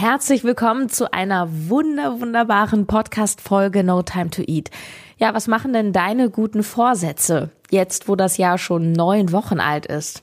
[0.00, 4.70] Herzlich willkommen zu einer wunder, wunderbaren Podcast-Folge No Time to Eat.
[5.18, 9.84] Ja, was machen denn deine guten Vorsätze jetzt, wo das Jahr schon neun Wochen alt
[9.84, 10.22] ist?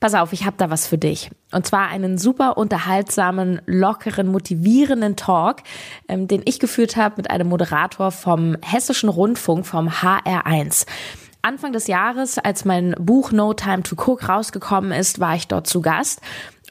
[0.00, 1.30] Pass auf, ich habe da was für dich.
[1.52, 5.58] Und zwar einen super unterhaltsamen, lockeren, motivierenden Talk,
[6.08, 10.84] ähm, den ich geführt habe mit einem Moderator vom Hessischen Rundfunk, vom HR1.
[11.42, 15.68] Anfang des Jahres, als mein Buch No Time to Cook rausgekommen ist, war ich dort
[15.68, 16.20] zu Gast.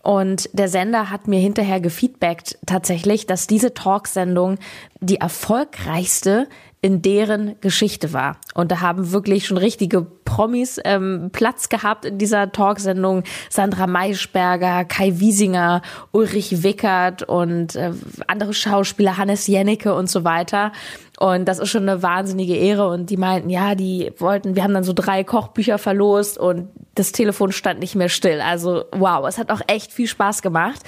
[0.03, 4.57] Und der Sender hat mir hinterher gefeedbackt tatsächlich, dass diese Talksendung
[4.99, 6.47] die erfolgreichste
[6.83, 8.37] in deren Geschichte war.
[8.55, 13.23] Und da haben wirklich schon richtige Promis ähm, Platz gehabt in dieser Talksendung.
[13.49, 17.91] Sandra Maischberger, Kai Wiesinger, Ulrich Wickert und äh,
[18.25, 20.71] andere Schauspieler, Hannes Jennecke und so weiter.
[21.21, 22.87] Und das ist schon eine wahnsinnige Ehre.
[22.87, 27.11] Und die meinten, ja, die wollten, wir haben dann so drei Kochbücher verlost und das
[27.11, 28.41] Telefon stand nicht mehr still.
[28.41, 30.81] Also wow, es hat auch echt viel Spaß gemacht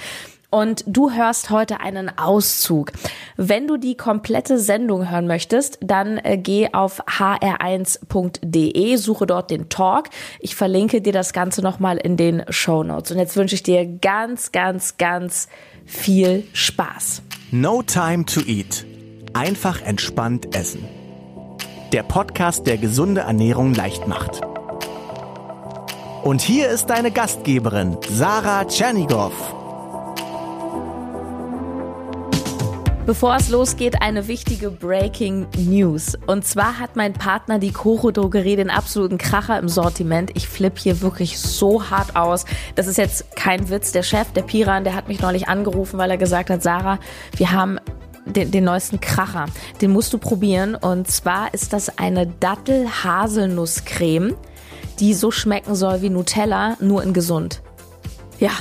[0.50, 2.90] und du hörst heute einen Auszug.
[3.36, 9.68] Wenn du die komplette Sendung hören möchtest, dann äh, geh auf hr1.de, suche dort den
[9.68, 10.10] Talk.
[10.40, 13.12] Ich verlinke dir das Ganze nochmal in den Show Notes.
[13.12, 15.48] Und jetzt wünsche ich dir ganz, ganz, ganz
[15.86, 17.22] viel Spaß.
[17.52, 18.84] No Time to Eat.
[19.34, 20.84] Einfach entspannt essen.
[21.92, 24.40] Der Podcast, der gesunde Ernährung leicht macht.
[26.22, 29.32] Und hier ist deine Gastgeberin, Sarah Tschernigow.
[33.06, 36.16] Bevor es losgeht, eine wichtige Breaking News.
[36.26, 40.30] Und zwar hat mein Partner die Koro Drogerie den absoluten Kracher im Sortiment.
[40.34, 42.46] Ich flippe hier wirklich so hart aus.
[42.76, 43.92] Das ist jetzt kein Witz.
[43.92, 46.98] Der Chef, der Piran, der hat mich neulich angerufen, weil er gesagt hat, Sarah,
[47.36, 47.78] wir haben
[48.26, 49.46] den, den neuesten Kracher.
[49.80, 50.74] Den musst du probieren.
[50.74, 54.34] Und zwar ist das eine Dattel-Haselnuss-Creme,
[55.00, 57.62] die so schmecken soll wie Nutella, nur in gesund.
[58.38, 58.52] Ja,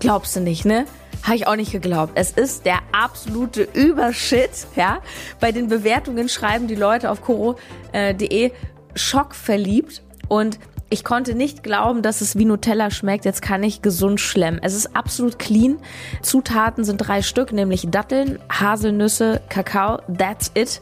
[0.00, 0.86] glaubst du nicht, ne?
[1.22, 2.12] Habe ich auch nicht geglaubt.
[2.14, 5.00] Es ist der absolute Übershit, ja.
[5.40, 8.52] Bei den Bewertungen schreiben die Leute auf koro.de
[8.94, 10.58] schockverliebt und
[10.90, 13.24] ich konnte nicht glauben, dass es wie Nutella schmeckt.
[13.24, 14.60] Jetzt kann ich gesund schlemmen.
[14.62, 15.78] Es ist absolut clean.
[16.22, 20.00] Zutaten sind drei Stück, nämlich Datteln, Haselnüsse, Kakao.
[20.16, 20.80] That's it.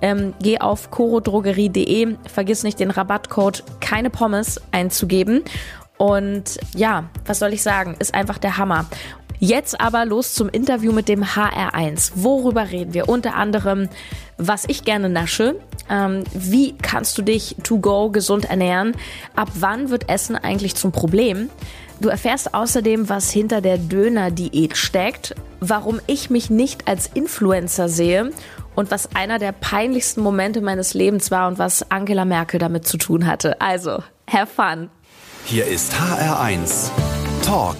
[0.00, 2.16] Ähm, geh auf corodrogerie.de.
[2.32, 5.42] Vergiss nicht den Rabattcode keine Pommes einzugeben.
[5.96, 7.96] Und ja, was soll ich sagen?
[7.98, 8.86] Ist einfach der Hammer.
[9.40, 12.12] Jetzt aber los zum Interview mit dem HR1.
[12.16, 13.08] Worüber reden wir?
[13.08, 13.88] Unter anderem,
[14.36, 15.56] was ich gerne nasche.
[15.90, 18.94] Ähm, wie kannst du dich to go gesund ernähren?
[19.34, 21.50] Ab wann wird Essen eigentlich zum Problem?
[22.00, 28.30] Du erfährst außerdem, was hinter der Döner-Diät steckt, warum ich mich nicht als Influencer sehe
[28.76, 32.98] und was einer der peinlichsten Momente meines Lebens war und was Angela Merkel damit zu
[32.98, 33.60] tun hatte.
[33.60, 34.90] Also, have fun.
[35.44, 36.90] Hier ist HR1
[37.44, 37.78] Talk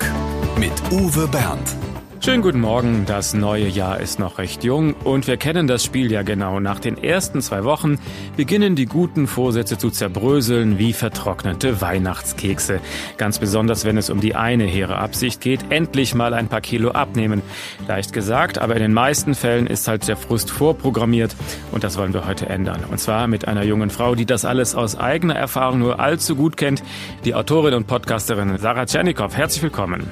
[0.56, 1.87] mit Uwe Bernd.
[2.20, 6.10] Schönen guten Morgen, das neue Jahr ist noch recht jung und wir kennen das Spiel
[6.10, 6.58] ja genau.
[6.58, 8.00] Nach den ersten zwei Wochen
[8.36, 12.80] beginnen die guten Vorsätze zu zerbröseln wie vertrocknete Weihnachtskekse.
[13.18, 16.90] Ganz besonders, wenn es um die eine hehre Absicht geht, endlich mal ein paar Kilo
[16.90, 17.40] abnehmen.
[17.86, 21.36] Leicht gesagt, aber in den meisten Fällen ist halt der Frust vorprogrammiert
[21.70, 22.84] und das wollen wir heute ändern.
[22.90, 26.56] Und zwar mit einer jungen Frau, die das alles aus eigener Erfahrung nur allzu gut
[26.56, 26.82] kennt,
[27.24, 29.34] die Autorin und Podcasterin Sarah Tschernikow.
[29.36, 30.10] Herzlich willkommen.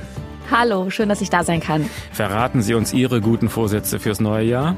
[0.51, 1.89] Hallo, schön, dass ich da sein kann.
[2.13, 4.77] Verraten Sie uns Ihre guten Vorsätze fürs neue Jahr?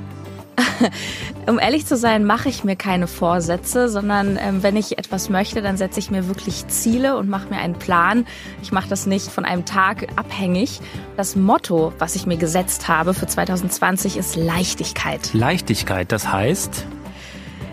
[1.46, 5.62] um ehrlich zu sein, mache ich mir keine Vorsätze, sondern ähm, wenn ich etwas möchte,
[5.62, 8.26] dann setze ich mir wirklich Ziele und mache mir einen Plan.
[8.62, 10.80] Ich mache das nicht von einem Tag abhängig.
[11.16, 15.32] Das Motto, was ich mir gesetzt habe für 2020, ist Leichtigkeit.
[15.32, 16.86] Leichtigkeit, das heißt?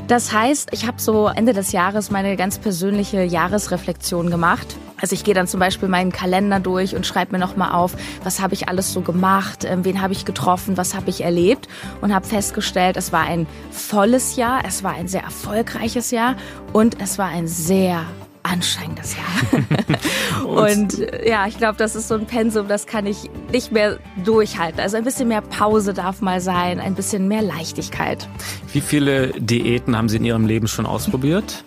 [0.08, 4.76] Das heißt, ich habe so Ende des Jahres meine ganz persönliche Jahresreflexion gemacht.
[5.02, 8.42] Also ich gehe dann zum Beispiel meinen Kalender durch und schreibe mir nochmal auf, was
[8.42, 11.68] habe ich alles so gemacht, ähm, wen habe ich getroffen, was habe ich erlebt
[12.02, 16.36] und habe festgestellt, es war ein volles Jahr, es war ein sehr erfolgreiches Jahr
[16.74, 18.06] und es war ein sehr
[18.46, 20.46] anstrengendes Jahr.
[20.46, 24.00] und äh, ja, ich glaube, das ist so ein Pensum, das kann ich nicht mehr
[24.24, 24.80] durchhalten.
[24.80, 28.28] Also ein bisschen mehr Pause darf mal sein, ein bisschen mehr Leichtigkeit.
[28.72, 31.64] Wie viele Diäten haben Sie in Ihrem Leben schon ausprobiert?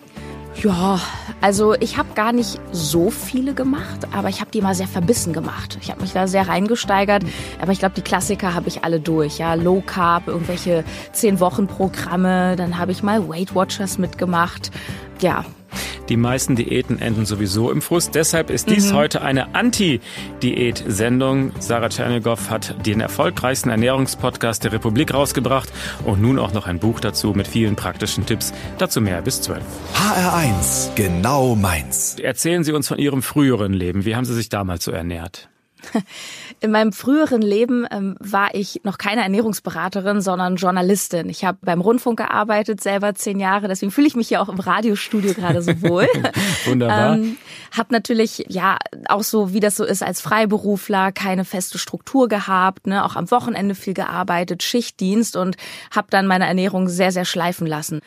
[0.55, 0.99] Ja,
[1.39, 5.31] also ich habe gar nicht so viele gemacht, aber ich habe die mal sehr verbissen
[5.31, 5.77] gemacht.
[5.81, 7.23] Ich habe mich da sehr reingesteigert,
[7.61, 9.37] aber ich glaube, die Klassiker habe ich alle durch.
[9.37, 14.71] Ja, Low Carb, irgendwelche zehn Wochen Programme, dann habe ich mal Weight Watchers mitgemacht.
[15.21, 15.45] Ja,
[16.09, 18.15] die meisten Diäten enden sowieso im Frust.
[18.15, 18.95] Deshalb ist dies mhm.
[18.95, 21.51] heute eine Anti-Diät-Sendung.
[21.59, 25.71] Sarah Tschernigow hat den erfolgreichsten Ernährungspodcast der Republik rausgebracht
[26.05, 28.53] und nun auch noch ein Buch dazu mit vielen praktischen Tipps.
[28.79, 29.63] Dazu mehr bis zwölf.
[29.93, 32.17] HR1, genau meins.
[32.19, 34.05] Erzählen Sie uns von Ihrem früheren Leben.
[34.05, 35.49] Wie haben Sie sich damals so ernährt?
[36.61, 41.29] In meinem früheren Leben ähm, war ich noch keine Ernährungsberaterin, sondern Journalistin.
[41.29, 43.67] Ich habe beim Rundfunk gearbeitet, selber zehn Jahre.
[43.67, 46.07] Deswegen fühle ich mich hier auch im Radiostudio gerade so wohl.
[46.65, 47.15] Wunderbar.
[47.15, 47.37] Ähm,
[47.77, 48.77] hab natürlich ja
[49.07, 53.31] auch so, wie das so ist als Freiberufler, keine feste Struktur gehabt, ne, auch am
[53.31, 55.55] Wochenende viel gearbeitet, Schichtdienst und
[55.91, 58.01] habe dann meine Ernährung sehr sehr schleifen lassen.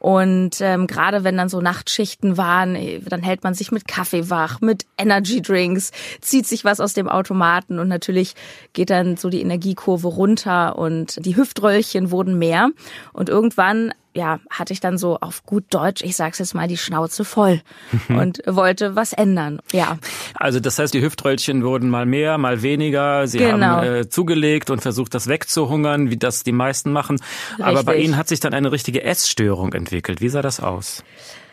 [0.00, 4.30] Und ähm, gerade wenn dann so Nachtschichten waren, äh, dann hält man sich mit Kaffee
[4.30, 5.92] wach, mit Energy Drinks,
[6.22, 8.34] zieht sich was aus dem Automaten und natürlich
[8.72, 12.70] geht dann so die Energiekurve runter und die Hüftröllchen wurden mehr.
[13.12, 16.76] Und irgendwann ja, hatte ich dann so auf gut Deutsch, ich sag's jetzt mal, die
[16.76, 17.62] Schnauze voll
[18.08, 19.60] und wollte was ändern.
[19.72, 19.98] Ja.
[20.34, 23.26] Also das heißt, die Hüftröllchen wurden mal mehr, mal weniger.
[23.26, 23.66] Sie genau.
[23.66, 27.20] haben äh, zugelegt und versucht, das wegzuhungern, wie das die meisten machen.
[27.50, 27.64] Richtig.
[27.64, 30.20] Aber bei Ihnen hat sich dann eine richtige Essstörung entwickelt.
[30.20, 31.04] Wie sah das aus?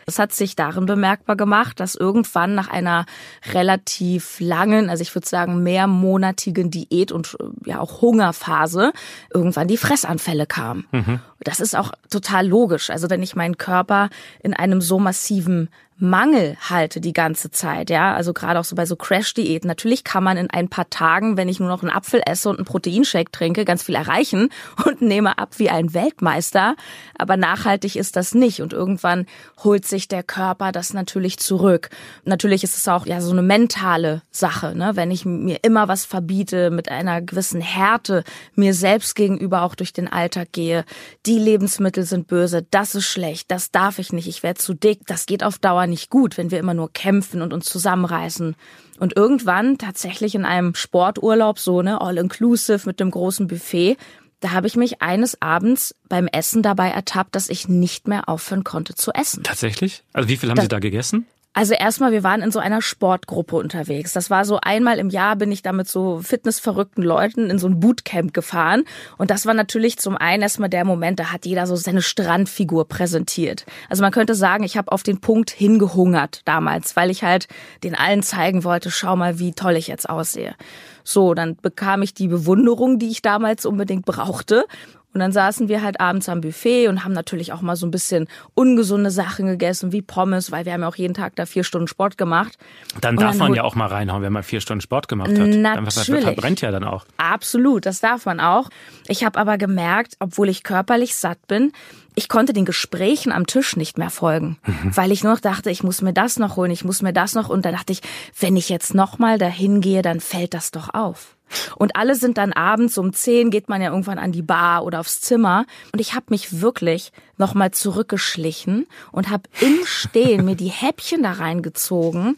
[0.08, 3.04] Das hat sich darin bemerkbar gemacht, dass irgendwann nach einer
[3.52, 8.94] relativ langen, also ich würde sagen mehrmonatigen Diät und ja auch Hungerphase
[9.34, 10.86] irgendwann die Fressanfälle kamen.
[10.92, 11.20] Mhm.
[11.40, 12.88] Das ist auch total logisch.
[12.88, 14.08] Also wenn ich meinen Körper
[14.42, 15.68] in einem so massiven
[16.00, 19.66] Mangel halte die ganze Zeit, ja, also gerade auch so bei so Crash-Diäten.
[19.66, 22.58] Natürlich kann man in ein paar Tagen, wenn ich nur noch einen Apfel esse und
[22.58, 24.50] einen Proteinshake trinke, ganz viel erreichen
[24.86, 26.76] und nehme ab wie ein Weltmeister.
[27.18, 29.26] Aber nachhaltig ist das nicht und irgendwann
[29.64, 31.90] holt sich der Körper das natürlich zurück.
[32.24, 36.04] Natürlich ist es auch ja so eine mentale Sache, ne, wenn ich mir immer was
[36.04, 38.22] verbiete mit einer gewissen Härte
[38.54, 40.84] mir selbst gegenüber auch durch den Alltag gehe.
[41.26, 45.00] Die Lebensmittel sind böse, das ist schlecht, das darf ich nicht, ich werde zu dick,
[45.06, 48.56] das geht auf Dauer nicht gut, wenn wir immer nur kämpfen und uns zusammenreißen.
[48.98, 53.96] Und irgendwann tatsächlich in einem Sporturlaub, so ne, all-inclusive mit dem großen Buffet,
[54.40, 58.64] da habe ich mich eines Abends beim Essen dabei ertappt, dass ich nicht mehr aufhören
[58.64, 59.42] konnte zu essen.
[59.42, 60.04] Tatsächlich?
[60.12, 61.26] Also wie viel haben das, Sie da gegessen?
[61.54, 64.12] Also erstmal, wir waren in so einer Sportgruppe unterwegs.
[64.12, 67.66] Das war so einmal im Jahr bin ich da mit so fitnessverrückten Leuten in so
[67.66, 68.84] ein Bootcamp gefahren.
[69.16, 72.86] Und das war natürlich zum einen erstmal der Moment, da hat jeder so seine Strandfigur
[72.86, 73.66] präsentiert.
[73.88, 77.48] Also man könnte sagen, ich habe auf den Punkt hingehungert damals, weil ich halt
[77.82, 80.54] den allen zeigen wollte, schau mal, wie toll ich jetzt aussehe.
[81.02, 84.66] So, dann bekam ich die Bewunderung, die ich damals unbedingt brauchte.
[85.14, 87.90] Und dann saßen wir halt abends am Buffet und haben natürlich auch mal so ein
[87.90, 91.64] bisschen ungesunde Sachen gegessen, wie Pommes, weil wir haben ja auch jeden Tag da vier
[91.64, 92.58] Stunden Sport gemacht.
[93.00, 95.38] Dann darf dann man ja auch mal reinhauen, wenn man vier Stunden Sport gemacht hat.
[95.38, 95.62] Natürlich.
[95.62, 97.06] Dann verbrennt ja dann auch.
[97.16, 98.68] Absolut, das darf man auch.
[99.08, 101.72] Ich habe aber gemerkt, obwohl ich körperlich satt bin,
[102.14, 104.96] ich konnte den Gesprächen am Tisch nicht mehr folgen, mhm.
[104.96, 107.34] weil ich nur noch dachte, ich muss mir das noch holen, ich muss mir das
[107.34, 108.00] noch und da dachte ich,
[108.38, 111.37] wenn ich jetzt noch mal dahin gehe, dann fällt das doch auf.
[111.76, 115.00] Und alle sind dann abends um zehn geht man ja irgendwann an die Bar oder
[115.00, 115.66] aufs Zimmer.
[115.92, 121.32] Und ich habe mich wirklich nochmal zurückgeschlichen und habe im Stehen mir die Häppchen da
[121.32, 122.36] reingezogen.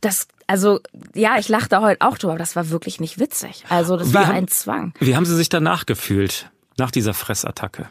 [0.00, 0.80] Das, also
[1.14, 3.64] ja, ich lachte heute auch drüber, aber das war wirklich nicht witzig.
[3.68, 4.94] Also das wie war ein Zwang.
[4.98, 6.50] Wie haben Sie sich danach gefühlt?
[6.78, 7.88] Nach dieser Fressattacke?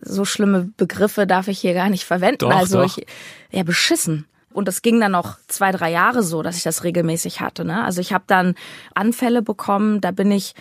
[0.00, 2.38] So schlimme Begriffe darf ich hier gar nicht verwenden.
[2.38, 2.98] Doch, also doch.
[2.98, 3.06] ich,
[3.50, 4.26] ja, beschissen.
[4.54, 7.64] Und das ging dann noch zwei, drei Jahre so, dass ich das regelmäßig hatte.
[7.64, 7.84] Ne?
[7.84, 8.54] Also ich habe dann
[8.94, 10.54] Anfälle bekommen, da bin ich,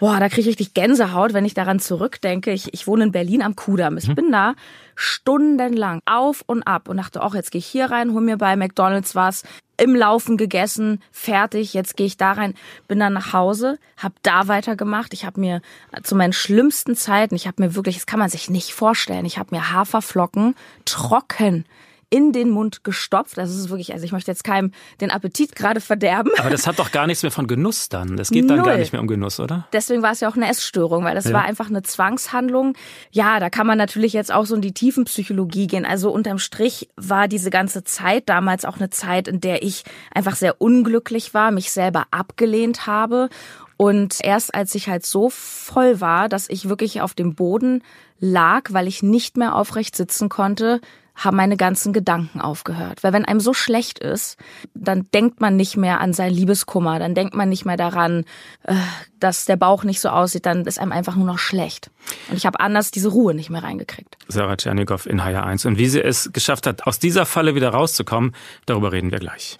[0.00, 2.50] boah, da kriege ich richtig Gänsehaut, wenn ich daran zurückdenke.
[2.50, 3.96] Ich, ich wohne in Berlin am Kudamm.
[3.96, 4.16] Ich mhm.
[4.16, 4.54] bin da
[4.96, 8.56] stundenlang auf und ab und dachte, ach, jetzt gehe ich hier rein, hol mir bei
[8.56, 9.44] McDonald's was,
[9.76, 12.54] im Laufen gegessen, fertig, jetzt gehe ich da rein,
[12.88, 15.14] bin dann nach Hause, habe da weitergemacht.
[15.14, 15.62] Ich habe mir
[16.02, 19.38] zu meinen schlimmsten Zeiten, ich habe mir wirklich, das kann man sich nicht vorstellen, ich
[19.38, 21.64] habe mir Haferflocken trocken
[22.12, 23.38] in den Mund gestopft.
[23.38, 26.30] Das ist wirklich, also ich möchte jetzt keinem den Appetit gerade verderben.
[26.38, 28.18] Aber das hat doch gar nichts mehr von Genuss dann.
[28.18, 28.66] Das geht dann Null.
[28.66, 29.66] gar nicht mehr um Genuss, oder?
[29.72, 31.32] Deswegen war es ja auch eine Essstörung, weil das ja.
[31.32, 32.74] war einfach eine Zwangshandlung.
[33.12, 35.86] Ja, da kann man natürlich jetzt auch so in die Tiefenpsychologie gehen.
[35.86, 40.36] Also unterm Strich war diese ganze Zeit damals auch eine Zeit, in der ich einfach
[40.36, 43.30] sehr unglücklich war, mich selber abgelehnt habe
[43.82, 47.82] und erst als ich halt so voll war, dass ich wirklich auf dem Boden
[48.20, 50.80] lag, weil ich nicht mehr aufrecht sitzen konnte,
[51.14, 53.02] haben meine ganzen Gedanken aufgehört.
[53.02, 54.36] Weil wenn einem so schlecht ist,
[54.74, 58.24] dann denkt man nicht mehr an sein Liebeskummer, dann denkt man nicht mehr daran,
[58.64, 58.74] äh,
[59.20, 61.90] dass der Bauch nicht so aussieht, dann ist einem einfach nur noch schlecht.
[62.30, 64.16] Und ich habe anders diese Ruhe nicht mehr reingekriegt.
[64.28, 65.66] Sarah Tschernikow in HR1.
[65.66, 68.34] Und wie sie es geschafft hat, aus dieser Falle wieder rauszukommen,
[68.66, 69.58] darüber reden wir gleich.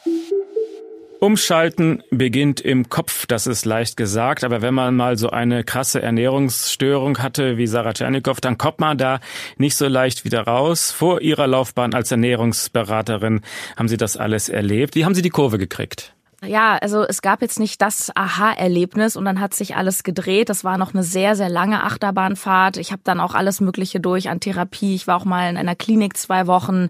[1.22, 6.02] Umschalten beginnt im Kopf, das ist leicht gesagt, aber wenn man mal so eine krasse
[6.02, 9.20] Ernährungsstörung hatte wie Sarah Tschernikow, dann kommt man da
[9.56, 10.90] nicht so leicht wieder raus.
[10.90, 13.42] Vor ihrer Laufbahn als Ernährungsberaterin
[13.76, 14.96] haben Sie das alles erlebt.
[14.96, 16.12] Wie haben Sie die Kurve gekriegt?
[16.44, 20.48] Ja, also es gab jetzt nicht das Aha-Erlebnis und dann hat sich alles gedreht.
[20.48, 22.78] Das war noch eine sehr, sehr lange Achterbahnfahrt.
[22.78, 24.96] Ich habe dann auch alles Mögliche durch an Therapie.
[24.96, 26.88] Ich war auch mal in einer Klinik zwei Wochen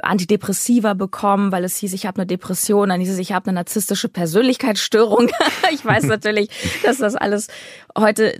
[0.00, 2.90] Antidepressiva bekommen, weil es hieß, ich habe eine Depression.
[2.90, 5.30] Dann hieß es, ich habe eine narzisstische Persönlichkeitsstörung.
[5.72, 6.50] ich weiß natürlich,
[6.82, 7.48] dass das alles
[7.96, 8.38] heute,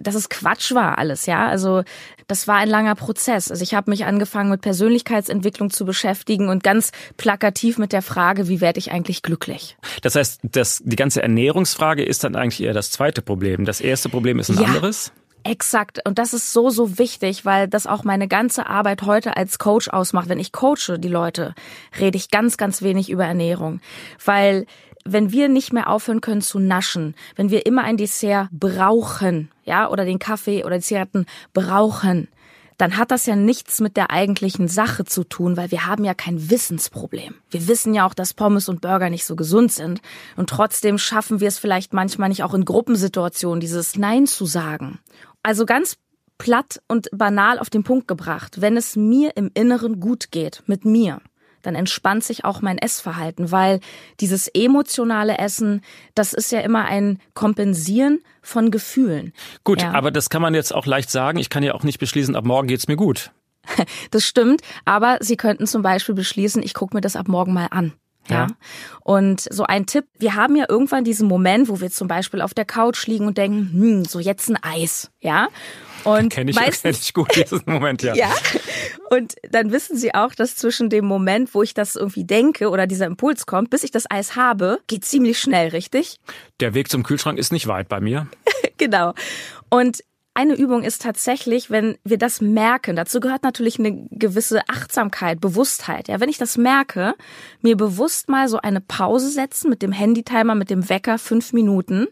[0.00, 1.46] dass es Quatsch war alles, ja.
[1.46, 1.84] Also
[2.26, 3.50] das war ein langer Prozess.
[3.50, 8.48] Also ich habe mich angefangen mit Persönlichkeitsentwicklung zu beschäftigen und ganz plakativ mit der Frage,
[8.48, 9.76] wie werde ich eigentlich glücklich?
[10.02, 13.64] Das heißt, das, die ganze Ernährungsfrage ist dann eigentlich eher das zweite Problem.
[13.64, 14.66] Das erste Problem ist ein ja.
[14.66, 15.12] anderes.
[15.46, 16.00] Exakt.
[16.06, 19.88] Und das ist so, so wichtig, weil das auch meine ganze Arbeit heute als Coach
[19.88, 20.30] ausmacht.
[20.30, 21.54] Wenn ich coache die Leute,
[22.00, 23.80] rede ich ganz, ganz wenig über Ernährung.
[24.24, 24.64] Weil
[25.04, 29.88] wenn wir nicht mehr aufhören können zu naschen, wenn wir immer ein Dessert brauchen, ja,
[29.90, 32.28] oder den Kaffee oder die Zigaretten brauchen,
[32.78, 36.14] dann hat das ja nichts mit der eigentlichen Sache zu tun, weil wir haben ja
[36.14, 37.34] kein Wissensproblem.
[37.50, 40.00] Wir wissen ja auch, dass Pommes und Burger nicht so gesund sind
[40.36, 44.98] und trotzdem schaffen wir es vielleicht manchmal nicht auch in Gruppensituationen, dieses Nein zu sagen.
[45.42, 45.98] Also ganz
[46.38, 50.84] platt und banal auf den Punkt gebracht, wenn es mir im Inneren gut geht, mit
[50.84, 51.20] mir,
[51.64, 53.80] dann entspannt sich auch mein Essverhalten, weil
[54.20, 55.82] dieses emotionale Essen,
[56.14, 59.32] das ist ja immer ein Kompensieren von Gefühlen.
[59.64, 59.92] Gut, ja.
[59.92, 61.38] aber das kann man jetzt auch leicht sagen.
[61.38, 63.30] Ich kann ja auch nicht beschließen, ab morgen geht's mir gut.
[64.10, 67.68] Das stimmt, aber Sie könnten zum Beispiel beschließen, ich gucke mir das ab morgen mal
[67.70, 67.94] an.
[68.28, 68.36] Ja.
[68.36, 68.46] ja.
[69.00, 72.54] Und so ein Tipp, wir haben ja irgendwann diesen Moment, wo wir zum Beispiel auf
[72.54, 75.48] der Couch liegen und denken, hm, so jetzt ein Eis, ja.
[76.04, 78.14] Und kenne ich, meistens, kenn ich gut diesen Moment, ja.
[78.14, 78.30] ja.
[79.14, 82.88] Und dann wissen Sie auch, dass zwischen dem Moment, wo ich das irgendwie denke oder
[82.88, 86.18] dieser Impuls kommt, bis ich das Eis habe, geht ziemlich schnell, richtig?
[86.58, 88.26] Der Weg zum Kühlschrank ist nicht weit bei mir.
[88.76, 89.14] genau.
[89.70, 90.02] Und
[90.34, 96.08] eine Übung ist tatsächlich, wenn wir das merken, dazu gehört natürlich eine gewisse Achtsamkeit, Bewusstheit.
[96.08, 97.14] Ja, wenn ich das merke,
[97.62, 102.08] mir bewusst mal so eine Pause setzen mit dem Handytimer, mit dem Wecker fünf Minuten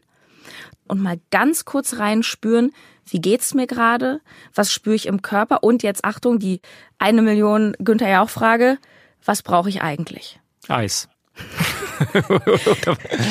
[0.93, 2.71] und mal ganz kurz reinspüren,
[3.07, 4.21] wie geht's mir gerade,
[4.55, 6.61] was spüre ich im Körper und jetzt Achtung, die
[6.99, 8.77] eine Million Günther Jauch Frage,
[9.25, 10.39] was brauche ich eigentlich?
[10.69, 11.09] Eis.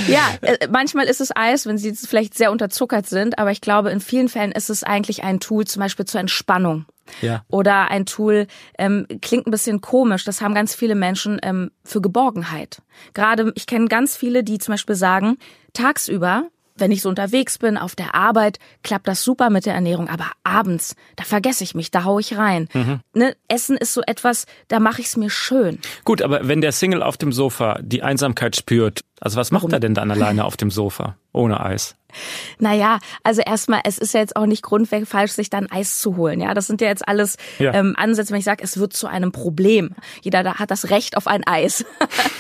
[0.08, 3.92] ja, äh, manchmal ist es Eis, wenn sie vielleicht sehr unterzuckert sind, aber ich glaube,
[3.92, 6.86] in vielen Fällen ist es eigentlich ein Tool, zum Beispiel zur Entspannung.
[7.22, 7.44] Ja.
[7.48, 8.48] Oder ein Tool,
[8.80, 12.82] ähm, klingt ein bisschen komisch, das haben ganz viele Menschen ähm, für Geborgenheit.
[13.14, 15.38] Gerade, ich kenne ganz viele, die zum Beispiel sagen,
[15.74, 20.10] tagsüber wenn ich so unterwegs bin, auf der Arbeit, klappt das super mit der Ernährung.
[20.10, 22.68] Aber abends, da vergesse ich mich, da hau ich rein.
[22.74, 23.00] Mhm.
[23.14, 23.36] Ne?
[23.48, 25.80] Essen ist so etwas, da mache ich es mir schön.
[26.04, 29.74] Gut, aber wenn der Single auf dem Sofa die Einsamkeit spürt, also was macht Warum?
[29.74, 31.96] er denn dann alleine auf dem Sofa, ohne Eis?
[32.58, 36.18] Naja, also erstmal, es ist ja jetzt auch nicht grundweg falsch, sich dann Eis zu
[36.18, 36.42] holen.
[36.42, 37.74] Ja, das sind ja jetzt alles ja.
[37.74, 39.92] Ähm, Ansätze, wenn ich sage, es wird zu einem Problem.
[40.24, 41.86] Jeder da hat das Recht auf ein Eis.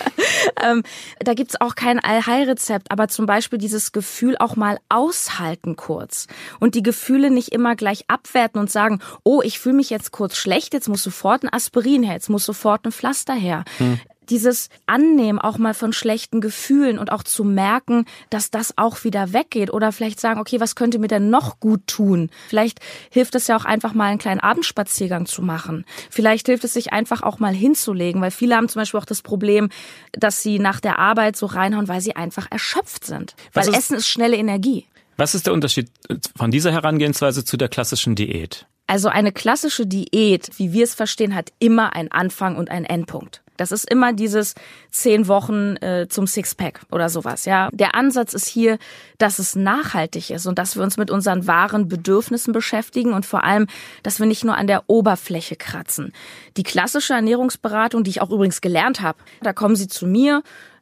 [0.64, 0.82] ähm,
[1.20, 6.26] da gibt's auch kein Allheilrezept, aber zum Beispiel dieses Gefühl auch mal aushalten kurz.
[6.60, 10.36] Und die Gefühle nicht immer gleich abwerten und sagen, oh, ich fühle mich jetzt kurz
[10.36, 13.64] schlecht, jetzt muss sofort ein Aspirin her, jetzt muss sofort ein Pflaster her.
[13.78, 19.04] Hm dieses Annehmen auch mal von schlechten Gefühlen und auch zu merken, dass das auch
[19.04, 22.30] wieder weggeht oder vielleicht sagen, okay, was könnte mir denn noch gut tun?
[22.48, 25.86] Vielleicht hilft es ja auch einfach mal einen kleinen Abendspaziergang zu machen.
[26.10, 29.22] Vielleicht hilft es sich einfach auch mal hinzulegen, weil viele haben zum Beispiel auch das
[29.22, 29.70] Problem,
[30.14, 33.36] dass sie nach der Arbeit so reinhauen, weil sie einfach erschöpft sind.
[33.54, 34.86] Was weil ist, Essen ist schnelle Energie.
[35.18, 35.90] Was ist der Unterschied
[36.36, 38.66] von dieser Herangehensweise zu der klassischen Diät?
[38.88, 43.42] Also eine klassische Diät, wie wir es verstehen, hat immer einen Anfang und einen Endpunkt.
[43.62, 44.56] Das ist immer dieses
[44.90, 47.46] zehn Wochen äh, zum Sixpack oder sowas.
[47.46, 48.80] Ja, der Ansatz ist hier,
[49.20, 53.44] dass es nachhaltig ist und dass wir uns mit unseren wahren Bedürfnissen beschäftigen und vor
[53.44, 53.68] allem,
[54.02, 56.12] dass wir nicht nur an der Oberfläche kratzen.
[56.58, 60.42] Die klassische Ernährungsberatung, die ich auch übrigens gelernt habe, da kommen Sie zu mir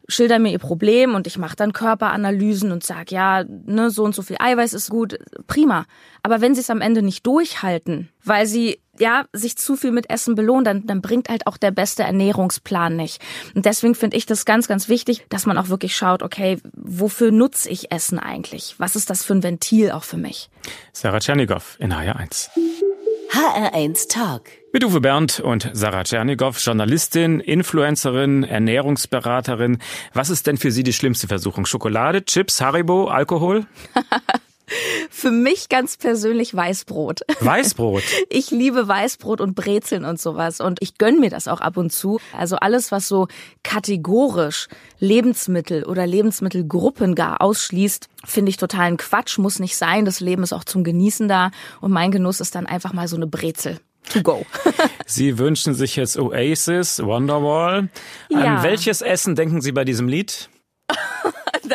[0.09, 4.13] schilder mir ihr Problem und ich mache dann Körperanalysen und sag ja, ne, so und
[4.13, 5.85] so viel Eiweiß ist gut, prima.
[6.23, 10.09] Aber wenn sie es am Ende nicht durchhalten, weil sie ja sich zu viel mit
[10.09, 13.21] Essen belohnen, dann, dann bringt halt auch der beste Ernährungsplan nicht.
[13.55, 17.31] Und deswegen finde ich das ganz, ganz wichtig, dass man auch wirklich schaut, okay, wofür
[17.31, 18.75] nutze ich Essen eigentlich?
[18.77, 20.49] Was ist das für ein Ventil auch für mich?
[20.91, 22.49] Sarah Tschernigow in HR1.
[23.31, 24.49] HR1 Talk.
[24.73, 29.77] Mit Uwe Bernd und Sarah Tschernigow, Journalistin, Influencerin, Ernährungsberaterin.
[30.13, 31.67] Was ist denn für Sie die schlimmste Versuchung?
[31.67, 33.67] Schokolade, Chips, Haribo, Alkohol?
[35.09, 37.21] Für mich ganz persönlich Weißbrot.
[37.39, 38.03] Weißbrot?
[38.29, 41.91] Ich liebe Weißbrot und Brezeln und sowas und ich gönn mir das auch ab und
[41.91, 42.19] zu.
[42.37, 43.27] Also alles, was so
[43.63, 44.67] kategorisch
[44.99, 50.05] Lebensmittel oder Lebensmittelgruppen gar ausschließt, finde ich totalen Quatsch, muss nicht sein.
[50.05, 53.15] Das Leben ist auch zum Genießen da und mein Genuss ist dann einfach mal so
[53.15, 53.79] eine Brezel.
[54.13, 54.45] To go.
[55.05, 57.89] Sie wünschen sich jetzt Oasis, Wonderwall.
[58.29, 58.57] Ja.
[58.57, 60.49] An welches Essen denken Sie bei diesem Lied?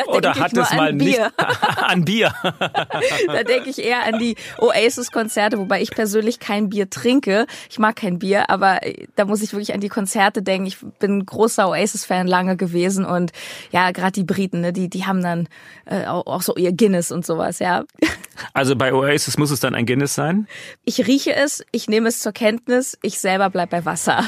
[0.07, 1.07] Oder hat es mal Bier.
[1.07, 1.21] nicht
[1.77, 2.33] an Bier?
[3.27, 7.47] da denke ich eher an die Oasis-Konzerte, wobei ich persönlich kein Bier trinke.
[7.69, 8.79] Ich mag kein Bier, aber
[9.15, 10.67] da muss ich wirklich an die Konzerte denken.
[10.67, 13.31] Ich bin ein großer Oasis-Fan lange gewesen und
[13.71, 15.47] ja, gerade die Briten, ne, die, die haben dann
[15.85, 17.83] äh, auch, so ihr Guinness und sowas, ja.
[18.53, 20.47] Also bei Oasis muss es dann ein Guinness sein?
[20.83, 24.25] Ich rieche es, ich nehme es zur Kenntnis, ich selber bleib bei Wasser.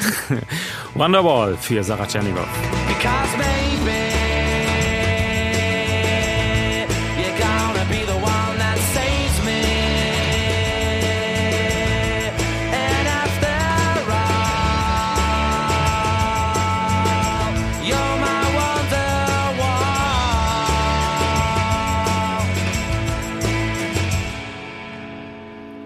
[0.94, 2.48] Wonderwall für Sarah Tschernigov.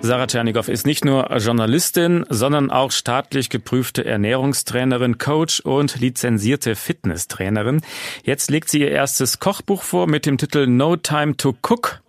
[0.04, 7.82] Sarah Tschernigov ist nicht nur Journalistin, sondern auch staatlich geprüfte Ernährungstrainerin, Coach und lizenzierte Fitnesstrainerin.
[8.24, 12.02] Jetzt legt sie ihr erstes Kochbuch vor mit dem Titel No Time to Cook.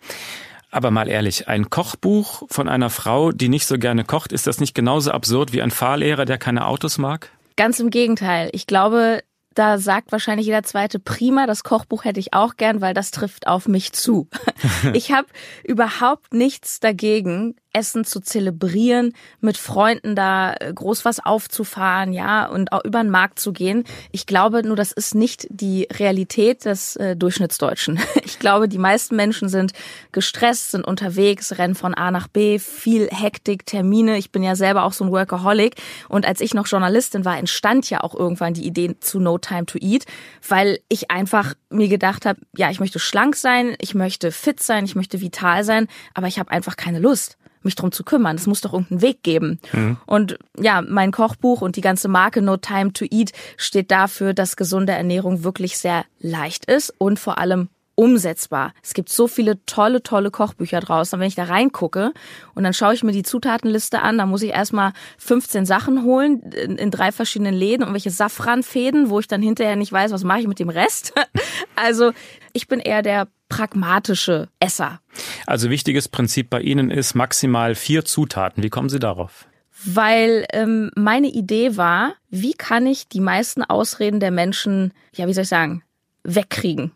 [0.71, 4.59] Aber mal ehrlich, ein Kochbuch von einer Frau, die nicht so gerne kocht, ist das
[4.59, 7.29] nicht genauso absurd wie ein Fahrlehrer, der keine Autos mag?
[7.57, 8.49] Ganz im Gegenteil.
[8.53, 9.21] Ich glaube,
[9.53, 13.45] da sagt wahrscheinlich jeder zweite prima, das Kochbuch hätte ich auch gern, weil das trifft
[13.45, 14.27] auf mich zu.
[14.93, 15.27] ich habe
[15.63, 22.71] überhaupt nichts dagegen, Essen zu zelebrieren, mit Freunden da äh, groß was aufzufahren, ja, und
[22.71, 23.83] auch über den Markt zu gehen.
[24.11, 27.99] Ich glaube nur, das ist nicht die Realität des äh, Durchschnittsdeutschen.
[28.25, 29.73] Ich glaube, die meisten Menschen sind
[30.11, 34.17] gestresst, sind unterwegs, rennen von A nach B, viel Hektik, Termine.
[34.17, 35.75] Ich bin ja selber auch so ein Workaholic.
[36.09, 39.65] Und als ich noch Journalistin war, entstand ja auch irgendwann die Idee zu No Time
[39.65, 40.05] to Eat,
[40.47, 44.85] weil ich einfach mir gedacht habe, ja, ich möchte schlank sein, ich möchte fit sein,
[44.85, 48.35] ich möchte vital sein, aber ich habe einfach keine Lust mich drum zu kümmern.
[48.35, 49.59] Es muss doch irgendeinen Weg geben.
[49.71, 49.97] Mhm.
[50.05, 54.55] Und ja, mein Kochbuch und die ganze Marke No Time to Eat steht dafür, dass
[54.55, 58.73] gesunde Ernährung wirklich sehr leicht ist und vor allem umsetzbar.
[58.81, 61.19] Es gibt so viele tolle, tolle Kochbücher draußen.
[61.19, 62.13] wenn ich da reingucke
[62.55, 66.41] und dann schaue ich mir die Zutatenliste an, dann muss ich erstmal 15 Sachen holen
[66.51, 70.23] in, in drei verschiedenen Läden und welche Safranfäden, wo ich dann hinterher nicht weiß, was
[70.23, 71.13] mache ich mit dem Rest.
[71.75, 72.11] also
[72.53, 74.99] ich bin eher der pragmatische Esser.
[75.45, 78.63] Also wichtiges Prinzip bei Ihnen ist maximal vier Zutaten.
[78.63, 79.47] Wie kommen Sie darauf?
[79.85, 85.33] Weil ähm, meine Idee war, wie kann ich die meisten Ausreden der Menschen, ja, wie
[85.33, 85.83] soll ich sagen,
[86.23, 86.91] wegkriegen?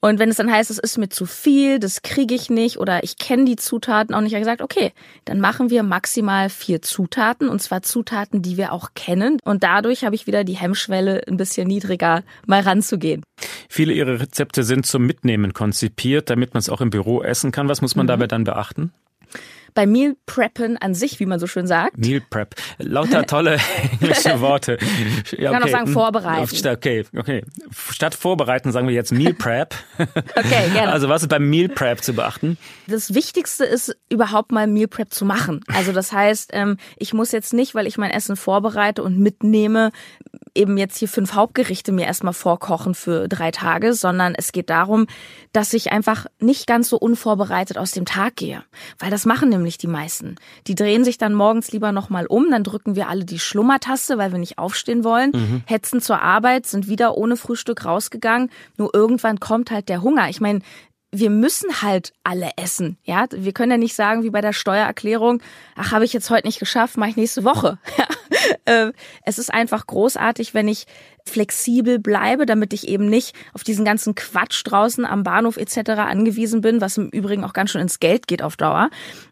[0.00, 3.02] Und wenn es dann heißt, es ist mir zu viel, das kriege ich nicht oder
[3.02, 4.92] ich kenne die Zutaten auch nicht, habe ich gesagt, okay,
[5.24, 9.38] dann machen wir maximal vier Zutaten und zwar Zutaten, die wir auch kennen.
[9.44, 13.24] Und dadurch habe ich wieder die Hemmschwelle ein bisschen niedriger, mal ranzugehen.
[13.68, 17.68] Viele Ihrer Rezepte sind zum Mitnehmen konzipiert, damit man es auch im Büro essen kann.
[17.68, 18.08] Was muss man mhm.
[18.08, 18.92] dabei dann beachten?
[19.74, 21.98] Bei Meal Preppen an sich, wie man so schön sagt.
[21.98, 22.54] Meal Prep.
[22.78, 23.58] Lauter tolle
[24.00, 24.78] englische Worte.
[25.36, 25.58] Ja, okay.
[25.58, 26.68] kann auch sagen vorbereiten.
[26.68, 27.44] Okay, okay.
[27.90, 29.74] Statt vorbereiten sagen wir jetzt Meal Prep.
[29.98, 30.92] okay, gerne.
[30.92, 32.58] Also was ist beim Meal Prep zu beachten?
[32.86, 35.60] Das Wichtigste ist überhaupt mal Meal Prep zu machen.
[35.68, 39.92] Also das heißt, ähm, ich muss jetzt nicht, weil ich mein Essen vorbereite und mitnehme,
[40.54, 45.06] eben jetzt hier fünf Hauptgerichte mir erstmal vorkochen für drei Tage, sondern es geht darum,
[45.52, 48.62] dass ich einfach nicht ganz so unvorbereitet aus dem Tag gehe.
[48.98, 50.36] Weil das machen nämlich die meisten.
[50.66, 54.32] Die drehen sich dann morgens lieber nochmal um, dann drücken wir alle die Schlummertaste, weil
[54.32, 55.62] wir nicht aufstehen wollen, mhm.
[55.66, 58.50] hetzen zur Arbeit, sind wieder ohne Frühstück rausgegangen.
[58.76, 60.28] Nur irgendwann kommt halt der Hunger.
[60.28, 60.60] Ich meine,
[61.10, 62.98] wir müssen halt alle essen.
[63.02, 65.42] Ja, wir können ja nicht sagen wie bei der Steuererklärung,
[65.74, 67.78] ach, habe ich jetzt heute nicht geschafft, mache ich nächste Woche.
[67.98, 68.06] Ja.
[68.66, 68.92] Äh,
[69.24, 70.86] es ist einfach großartig, wenn ich
[71.24, 75.90] flexibel bleibe, damit ich eben nicht auf diesen ganzen Quatsch draußen am Bahnhof etc.
[75.90, 78.90] angewiesen bin, was im Übrigen auch ganz schön ins Geld geht auf Dauer.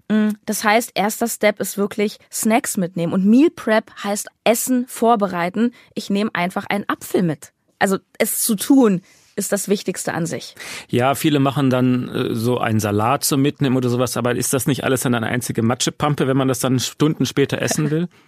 [0.09, 5.73] Mm, das heißt, erster Step ist wirklich Snacks mitnehmen und Meal Prep heißt Essen vorbereiten.
[5.95, 7.53] Ich nehme einfach einen Apfel mit.
[7.79, 9.03] Also es zu tun,
[9.37, 10.55] ist das Wichtigste an sich.
[10.89, 14.67] Ja, viele machen dann äh, so einen Salat zum Mitnehmen oder sowas, aber ist das
[14.67, 18.09] nicht alles dann eine einzige Matschepampe, wenn man das dann Stunden später essen will?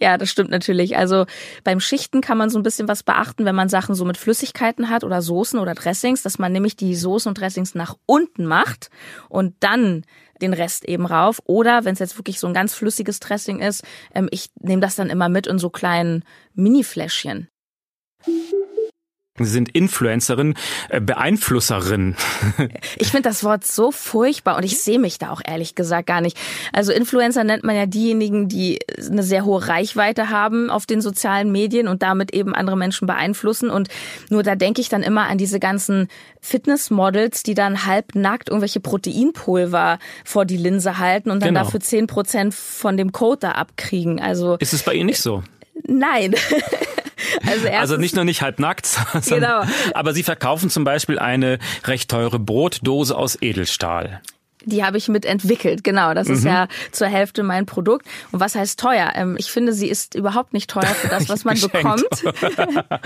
[0.00, 0.98] Ja, das stimmt natürlich.
[0.98, 1.24] Also
[1.64, 4.90] beim Schichten kann man so ein bisschen was beachten, wenn man Sachen so mit Flüssigkeiten
[4.90, 8.90] hat oder Soßen oder Dressings, dass man nämlich die Soßen und Dressings nach unten macht
[9.30, 10.04] und dann
[10.42, 11.40] den Rest eben rauf.
[11.46, 13.82] Oder wenn es jetzt wirklich so ein ganz flüssiges Dressing ist,
[14.14, 17.48] ähm, ich nehme das dann immer mit in so kleinen Mini-Fläschchen.
[19.44, 20.54] Sie sind Influencerin,
[20.88, 22.16] äh, Beeinflusserin.
[22.98, 26.20] Ich finde das Wort so furchtbar und ich sehe mich da auch ehrlich gesagt gar
[26.20, 26.36] nicht.
[26.72, 31.52] Also Influencer nennt man ja diejenigen, die eine sehr hohe Reichweite haben auf den sozialen
[31.52, 33.70] Medien und damit eben andere Menschen beeinflussen.
[33.70, 33.88] Und
[34.30, 36.08] nur da denke ich dann immer an diese ganzen
[36.40, 41.64] Fitnessmodels, die dann halbnackt irgendwelche Proteinpulver vor die Linse halten und dann genau.
[41.64, 44.20] dafür zehn Prozent von dem Code da abkriegen.
[44.20, 45.42] Also ist es bei Ihnen nicht so?
[45.84, 46.34] Nein.
[47.46, 48.86] Also, Also nicht nur nicht halbnackt,
[49.20, 49.72] sondern, Genau.
[49.94, 54.20] aber Sie verkaufen zum Beispiel eine recht teure Brotdose aus Edelstahl.
[54.64, 56.12] Die habe ich mitentwickelt, genau.
[56.12, 56.34] Das Mhm.
[56.34, 58.06] ist ja zur Hälfte mein Produkt.
[58.32, 59.12] Und was heißt teuer?
[59.14, 62.04] Ähm, ich finde, sie ist überhaupt nicht teuer für das, was man bekommt.
[62.10, 63.00] Gut, Naja,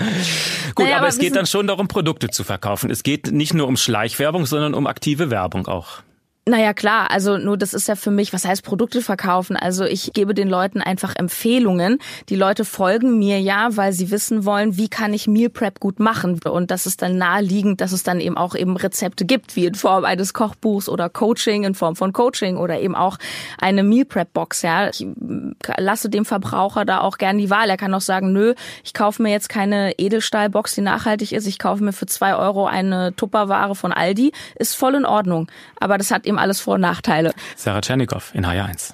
[0.77, 2.89] aber aber es geht dann schon darum, Produkte zu verkaufen.
[2.91, 6.01] Es geht nicht nur um Schleichwerbung, sondern um aktive Werbung auch.
[6.49, 9.55] Naja, klar, also nur das ist ja für mich, was heißt Produkte verkaufen?
[9.55, 11.99] Also ich gebe den Leuten einfach Empfehlungen.
[12.29, 15.99] Die Leute folgen mir ja, weil sie wissen wollen, wie kann ich Meal Prep gut
[15.99, 16.39] machen.
[16.41, 19.75] Und das ist dann naheliegend, dass es dann eben auch eben Rezepte gibt, wie in
[19.75, 23.19] Form eines Kochbuchs oder Coaching, in Form von Coaching oder eben auch
[23.59, 24.63] eine Meal Prep Box.
[24.63, 27.69] Ja, ich mm, lasse dem Verbraucher da auch gern die Wahl.
[27.69, 31.45] Er kann auch sagen, nö, ich kaufe mir jetzt keine Edelstahlbox, die nachhaltig ist.
[31.45, 34.31] Ich kaufe mir für zwei Euro eine Tupperware von Aldi.
[34.55, 35.47] Ist voll in Ordnung.
[35.79, 37.33] Aber das hat eben alles Vor- und Nachteile.
[37.55, 38.93] Sarah Tschernikow in HR1.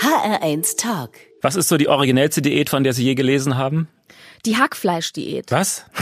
[0.00, 1.10] HR1 Talk.
[1.42, 3.88] Was ist so die originellste Diät, von der Sie je gelesen haben?
[4.46, 5.50] Die Hackfleischdiät.
[5.50, 5.84] Was?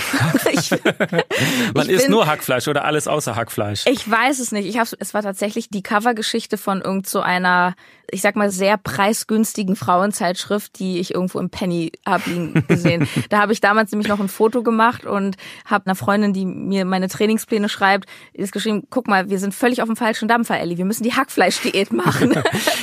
[0.52, 0.70] Ich,
[1.74, 3.84] Man Ich isst bin- nur Hackfleisch oder alles außer Hackfleisch?
[3.86, 4.66] ich weiß es nicht.
[4.68, 7.74] Ich hab's, es war tatsächlich die Covergeschichte von irgend so einer,
[8.10, 13.08] ich sag mal, sehr preisgünstigen Frauenzeitschrift, die ich irgendwo im Penny hab liegen gesehen.
[13.30, 16.84] da habe ich damals nämlich noch ein Foto gemacht und habe einer Freundin, die mir
[16.84, 20.76] meine Trainingspläne schreibt, ist geschrieben, guck mal, wir sind völlig auf dem falschen Dampfer, Ellie.
[20.78, 22.34] Wir müssen die Hackfleischdiät machen.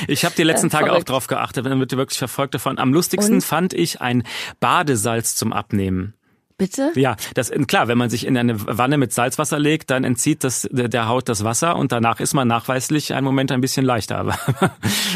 [0.08, 1.10] Ich habe die letzten Tage auch verrückt.
[1.10, 2.78] drauf geachtet, dann wird wirklich verfolgt davon.
[2.78, 3.40] Am lustigsten Und?
[3.44, 4.24] fand ich ein
[4.60, 6.14] Badesalz zum Abnehmen.
[6.60, 6.92] Bitte?
[6.94, 10.68] Ja, das klar, wenn man sich in eine Wanne mit Salzwasser legt, dann entzieht das
[10.70, 14.34] der Haut das Wasser und danach ist man nachweislich einen Moment ein bisschen leichter, aber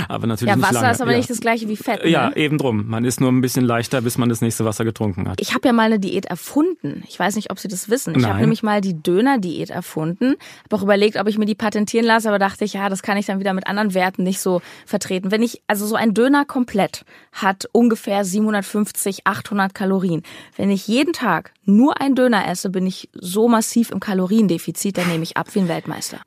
[0.08, 0.92] aber natürlich Ja, nicht Wasser lange.
[0.92, 1.16] ist aber ja.
[1.18, 2.02] nicht das gleiche wie Fett.
[2.02, 2.10] Ne?
[2.10, 2.88] Ja, eben drum.
[2.88, 5.40] Man ist nur ein bisschen leichter, bis man das nächste Wasser getrunken hat.
[5.40, 7.02] Ich habe ja mal eine Diät erfunden.
[7.08, 8.14] Ich weiß nicht, ob Sie das wissen.
[8.18, 10.36] Ich habe nämlich mal die Döner-Diät erfunden.
[10.64, 13.18] Habe auch überlegt, ob ich mir die patentieren lasse, aber dachte ich, ja, das kann
[13.18, 15.30] ich dann wieder mit anderen Werten nicht so vertreten.
[15.30, 20.22] Wenn ich, also so ein Döner komplett hat ungefähr 750, 800 Kalorien.
[20.56, 21.33] Wenn ich jeden Tag
[21.64, 25.60] nur ein Döner esse, bin ich so massiv im Kaloriendefizit, dann nehme ich ab wie
[25.60, 26.20] ein Weltmeister.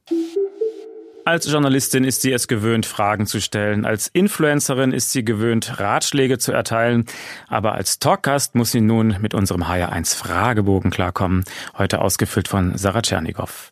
[1.27, 3.85] Als Journalistin ist sie es gewöhnt, Fragen zu stellen.
[3.85, 7.05] Als Influencerin ist sie gewöhnt, Ratschläge zu erteilen.
[7.49, 11.43] Aber als Talkgast muss sie nun mit unserem HR1 Fragebogen klarkommen.
[11.77, 13.71] Heute ausgefüllt von Sarah Tschernikow.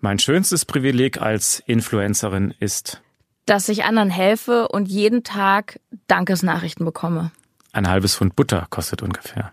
[0.00, 3.00] Mein schönstes Privileg als Influencerin ist
[3.46, 5.78] Dass ich anderen helfe und jeden Tag
[6.08, 7.30] Dankesnachrichten bekomme.
[7.72, 9.52] ein halbes Pfund Butter kostet ungefähr.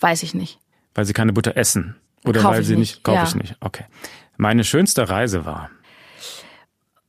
[0.00, 0.58] Weiß ich nicht.
[0.94, 1.96] Weil sie keine Butter essen.
[2.24, 3.24] Oder Kauf weil sie nicht, nicht, kaufe ja.
[3.24, 3.56] ich nicht.
[3.60, 3.84] Okay.
[4.36, 5.70] Meine schönste Reise war.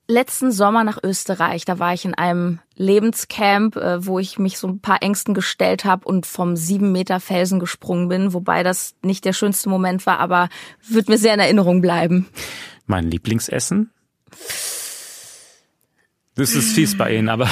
[0.07, 1.65] letzten Sommer nach Österreich.
[1.65, 5.85] Da war ich in einem Lebenscamp, äh, wo ich mich so ein paar Ängsten gestellt
[5.85, 8.33] habe und vom sieben Meter Felsen gesprungen bin.
[8.33, 10.49] Wobei das nicht der schönste Moment war, aber
[10.87, 12.27] wird mir sehr in Erinnerung bleiben.
[12.85, 13.91] Mein Lieblingsessen?
[16.37, 17.49] Das ist fies bei Ihnen, aber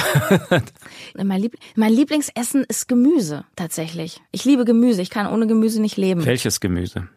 [1.14, 4.20] Mein, Lieb mein Lieblingsessen ist Gemüse, tatsächlich.
[4.32, 5.02] Ich liebe Gemüse.
[5.02, 6.24] Ich kann ohne Gemüse nicht leben.
[6.24, 7.08] welches Gemüse?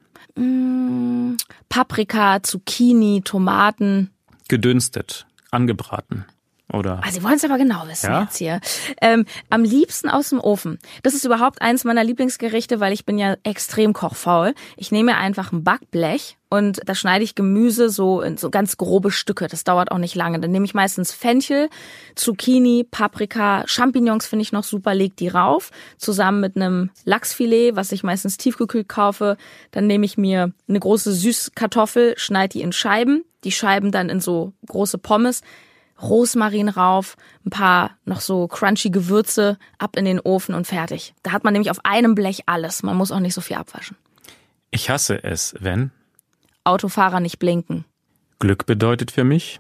[1.69, 4.09] Paprika, Zucchini, Tomaten.
[4.47, 6.25] Gedünstet, angebraten
[6.73, 8.23] oder Ah, Sie wollen es aber genau wissen Ja?
[8.23, 8.59] jetzt hier.
[9.01, 10.79] Ähm, am liebsten aus dem Ofen.
[11.03, 14.53] Das ist überhaupt eins meiner Lieblingsgerichte, weil ich bin ja extrem kochfaul.
[14.77, 19.11] Ich nehme einfach ein Backblech und da schneide ich Gemüse so in so ganz grobe
[19.11, 19.47] Stücke.
[19.47, 20.39] Das dauert auch nicht lange.
[20.39, 21.69] Dann nehme ich meistens Fenchel,
[22.15, 27.91] Zucchini, Paprika, Champignons finde ich noch super, leg die rauf, zusammen mit einem Lachsfilet, was
[27.91, 29.37] ich meistens tiefgekühlt kaufe.
[29.71, 34.19] Dann nehme ich mir eine große Süßkartoffel, schneide die in Scheiben, die Scheiben dann in
[34.19, 35.41] so große Pommes,
[36.01, 41.13] Rosmarin rauf, ein paar noch so crunchy Gewürze, ab in den Ofen und fertig.
[41.23, 42.83] Da hat man nämlich auf einem Blech alles.
[42.83, 43.97] Man muss auch nicht so viel abwaschen.
[44.71, 45.91] ich hasse es, wenn
[46.63, 47.85] Autofahrer nicht blinken.
[48.39, 49.59] Glück bedeutet für mich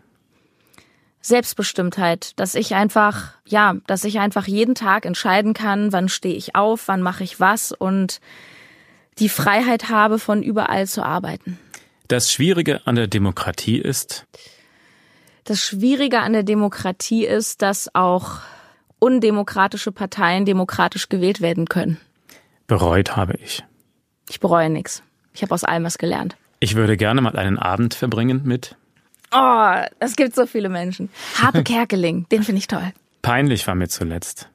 [1.21, 6.55] Selbstbestimmtheit, dass ich einfach, ja, dass ich einfach jeden Tag entscheiden kann, wann stehe ich
[6.55, 8.21] auf, wann mache ich was und
[9.17, 11.59] die Freiheit habe, von überall zu arbeiten.
[12.07, 14.25] das Schwierige an der Demokratie ist,
[15.49, 18.41] Das Schwierige an der Demokratie ist, dass auch
[18.99, 21.97] undemokratische Parteien demokratisch gewählt werden können.
[22.67, 23.63] bereut habe ich.
[24.29, 25.01] Ich bereue nichts.
[25.33, 26.37] Ich habe aus allem was gelernt.
[26.59, 28.75] Ich würde gerne mal einen Abend verbringen mit
[29.31, 31.09] Oh, es gibt so viele Menschen.
[31.41, 32.93] Harpe Kerkeling, den finde ich toll.
[33.23, 34.49] Peinlich war mir zuletzt.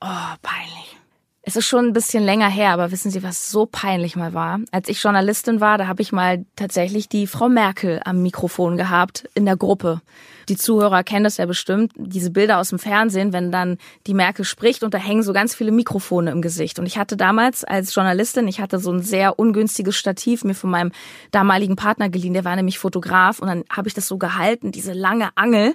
[0.00, 0.96] Oh, peinlich.
[1.46, 4.60] Es ist schon ein bisschen länger her, aber wissen Sie, was so peinlich mal war?
[4.72, 9.28] Als ich Journalistin war, da habe ich mal tatsächlich die Frau Merkel am Mikrofon gehabt
[9.34, 10.00] in der Gruppe.
[10.48, 13.76] Die Zuhörer kennen das ja bestimmt, diese Bilder aus dem Fernsehen, wenn dann
[14.06, 16.78] die Merkel spricht und da hängen so ganz viele Mikrofone im Gesicht.
[16.78, 20.70] Und ich hatte damals als Journalistin, ich hatte so ein sehr ungünstiges Stativ mir von
[20.70, 20.92] meinem
[21.30, 24.94] damaligen Partner geliehen, der war nämlich Fotograf und dann habe ich das so gehalten, diese
[24.94, 25.74] lange Angel,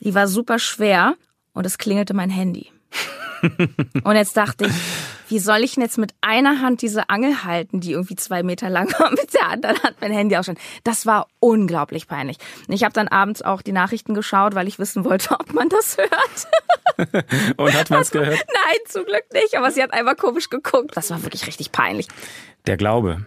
[0.00, 1.14] die war super schwer
[1.52, 2.72] und es klingelte mein Handy.
[4.04, 4.72] Und jetzt dachte ich,
[5.28, 8.68] wie soll ich denn jetzt mit einer Hand diese Angel halten, die irgendwie zwei Meter
[8.68, 10.58] lang war, mit der anderen Hand mein Handy ausstellen.
[10.84, 12.38] Das war unglaublich peinlich.
[12.66, 15.68] Und ich habe dann abends auch die Nachrichten geschaut, weil ich wissen wollte, ob man
[15.68, 17.56] das hört.
[17.56, 18.38] Und hat man es gehört?
[18.52, 20.96] Nein, zum Glück nicht, aber sie hat einmal komisch geguckt.
[20.96, 22.08] Das war wirklich richtig peinlich.
[22.66, 23.24] Der Glaube.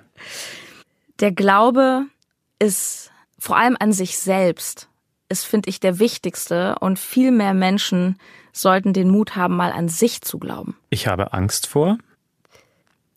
[1.19, 2.05] Der Glaube
[2.59, 4.87] ist vor allem an sich selbst,
[5.29, 8.17] ist, finde ich, der wichtigste und viel mehr Menschen
[8.53, 10.77] sollten den Mut haben, mal an sich zu glauben.
[10.89, 11.97] Ich habe Angst vor.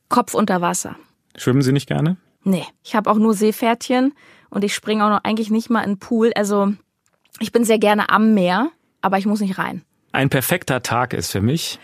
[0.08, 0.96] Kopf unter Wasser.
[1.36, 2.16] Schwimmen Sie nicht gerne?
[2.42, 4.14] Nee, ich habe auch nur Seepferdchen
[4.50, 6.32] und ich springe auch noch eigentlich nicht mal in den Pool.
[6.34, 6.72] Also
[7.38, 8.70] ich bin sehr gerne am Meer,
[9.02, 9.82] aber ich muss nicht rein.
[10.12, 11.78] Ein perfekter Tag ist für mich.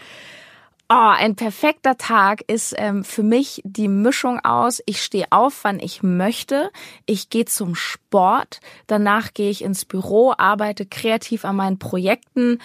[0.89, 5.81] Oh, ein perfekter Tag ist ähm, für mich die Mischung aus, ich stehe auf, wann
[5.81, 6.71] ich möchte,
[7.07, 12.59] ich gehe zum Sport, danach gehe ich ins Büro, arbeite kreativ an meinen Projekten,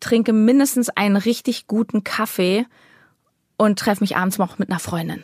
[0.00, 2.66] trinke mindestens einen richtig guten Kaffee
[3.56, 5.22] und treffe mich abends noch mit einer Freundin.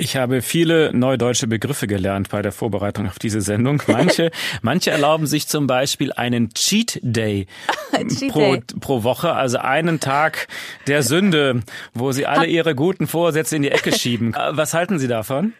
[0.00, 3.82] Ich habe viele neudeutsche Begriffe gelernt bei der Vorbereitung auf diese Sendung.
[3.88, 4.30] Manche,
[4.62, 7.46] manche erlauben sich zum Beispiel einen Cheat Day
[8.08, 8.62] Cheat pro, Day.
[8.78, 10.46] pro Woche, also einen Tag
[10.86, 11.62] der Sünde,
[11.94, 14.34] wo sie alle ihre guten Vorsätze in die Ecke schieben.
[14.38, 15.52] Äh, Was halten Sie davon?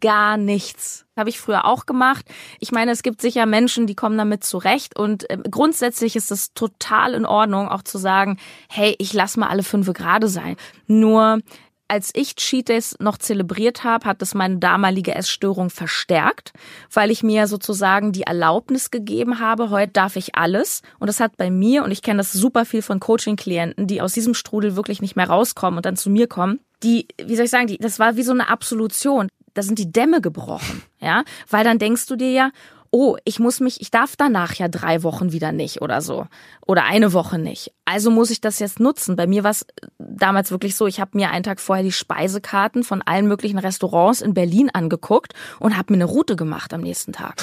[0.00, 1.06] Gar nichts.
[1.16, 2.26] Habe ich früher auch gemacht.
[2.60, 6.52] Ich meine, es gibt sicher Menschen, die kommen damit zurecht und äh, grundsätzlich ist es
[6.54, 10.56] total in Ordnung, auch zu sagen, hey, ich lass mal alle fünf gerade sein.
[10.86, 11.40] Nur
[11.86, 16.52] als ich Cheat Days noch zelebriert habe, hat es meine damalige Essstörung verstärkt,
[16.92, 20.82] weil ich mir sozusagen die Erlaubnis gegeben habe, heute darf ich alles.
[20.98, 24.12] Und das hat bei mir, und ich kenne das super viel von Coaching-Klienten, die aus
[24.12, 27.50] diesem Strudel wirklich nicht mehr rauskommen und dann zu mir kommen, die, wie soll ich
[27.50, 29.28] sagen, die, das war wie so eine Absolution.
[29.54, 32.50] Da sind die Dämme gebrochen, ja, weil dann denkst du dir ja,
[32.94, 36.28] oh, ich muss mich, ich darf danach ja drei Wochen wieder nicht oder so.
[36.64, 37.72] Oder eine Woche nicht.
[37.84, 39.16] Also muss ich das jetzt nutzen.
[39.16, 39.66] Bei mir war es
[39.98, 44.20] damals wirklich so, ich habe mir einen Tag vorher die Speisekarten von allen möglichen Restaurants
[44.20, 47.42] in Berlin angeguckt und habe mir eine Route gemacht am nächsten Tag.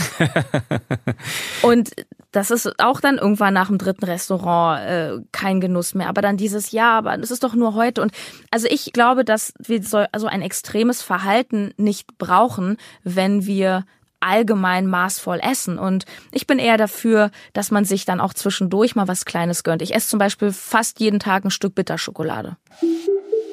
[1.63, 1.91] und
[2.31, 6.07] das ist auch dann irgendwann nach dem dritten Restaurant äh, kein Genuss mehr.
[6.07, 8.01] Aber dann dieses Jahr, aber das ist doch nur heute.
[8.01, 8.13] Und
[8.51, 13.83] also ich glaube, dass wir so also ein extremes Verhalten nicht brauchen, wenn wir
[14.21, 15.77] allgemein maßvoll essen.
[15.77, 19.81] Und ich bin eher dafür, dass man sich dann auch zwischendurch mal was Kleines gönnt.
[19.81, 22.57] Ich esse zum Beispiel fast jeden Tag ein Stück Bitterschokolade.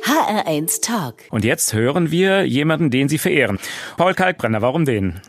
[0.05, 1.17] HR1 Talk.
[1.31, 3.59] Und jetzt hören wir jemanden, den Sie verehren.
[3.97, 5.21] Paul Kalkbrenner, warum den?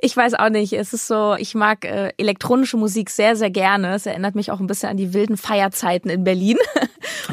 [0.00, 0.74] Ich weiß auch nicht.
[0.74, 3.94] Es ist so, ich mag äh, elektronische Musik sehr, sehr gerne.
[3.94, 6.58] Es erinnert mich auch ein bisschen an die wilden Feierzeiten in Berlin.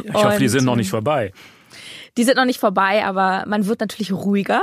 [0.04, 1.34] Ich hoffe, die Und, sind noch nicht vorbei.
[2.18, 4.62] Die sind noch nicht vorbei, aber man wird natürlich ruhiger.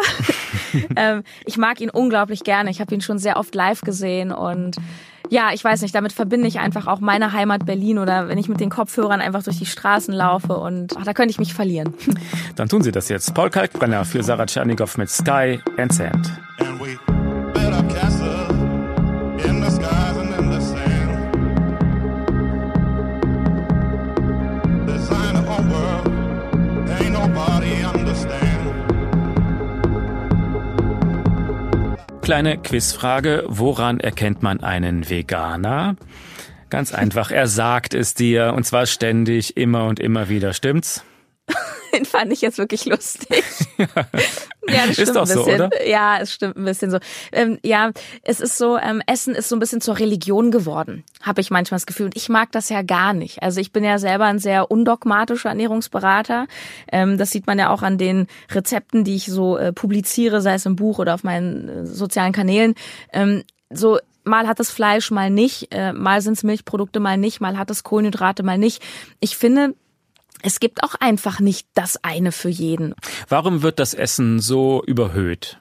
[0.96, 2.70] ähm, ich mag ihn unglaublich gerne.
[2.70, 4.76] Ich habe ihn schon sehr oft live gesehen und
[5.30, 8.48] ja, ich weiß nicht, damit verbinde ich einfach auch meine Heimat Berlin oder wenn ich
[8.48, 11.94] mit den Kopfhörern einfach durch die Straßen laufe und ach, da könnte ich mich verlieren.
[12.56, 13.32] Dann tun Sie das jetzt.
[13.34, 16.30] Paul Kalkbrenner für Sarah Tschernikow mit Sky and Sand.
[16.58, 17.19] And
[32.30, 33.42] Kleine Quizfrage.
[33.48, 35.96] Woran erkennt man einen Veganer?
[36.68, 37.32] Ganz einfach.
[37.32, 40.52] Er sagt es dir und zwar ständig, immer und immer wieder.
[40.52, 41.02] Stimmt's?
[41.94, 43.44] Den fand ich jetzt wirklich lustig.
[44.68, 45.60] Ja, das Ist stimmt doch ein so, bisschen.
[45.62, 45.88] oder?
[45.88, 46.98] Ja, es stimmt ein bisschen so.
[47.32, 47.90] Ähm, ja,
[48.22, 51.76] es ist so, ähm, Essen ist so ein bisschen zur Religion geworden, habe ich manchmal
[51.76, 52.06] das Gefühl.
[52.06, 53.42] Und ich mag das ja gar nicht.
[53.42, 56.46] Also ich bin ja selber ein sehr undogmatischer Ernährungsberater.
[56.92, 60.54] Ähm, das sieht man ja auch an den Rezepten, die ich so äh, publiziere, sei
[60.54, 62.74] es im Buch oder auf meinen äh, sozialen Kanälen.
[63.12, 67.40] Ähm, so mal hat es Fleisch, mal nicht, äh, mal sind es Milchprodukte, mal nicht,
[67.40, 68.82] mal hat es Kohlenhydrate, mal nicht.
[69.20, 69.74] Ich finde,
[70.42, 72.94] es gibt auch einfach nicht das eine für jeden.
[73.28, 75.58] Warum wird das Essen so überhöht?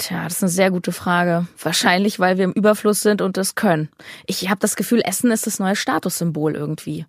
[0.00, 1.48] Tja, das ist eine sehr gute Frage.
[1.60, 3.88] Wahrscheinlich, weil wir im Überfluss sind und das können.
[4.26, 7.04] Ich habe das Gefühl, Essen ist das neue Statussymbol irgendwie.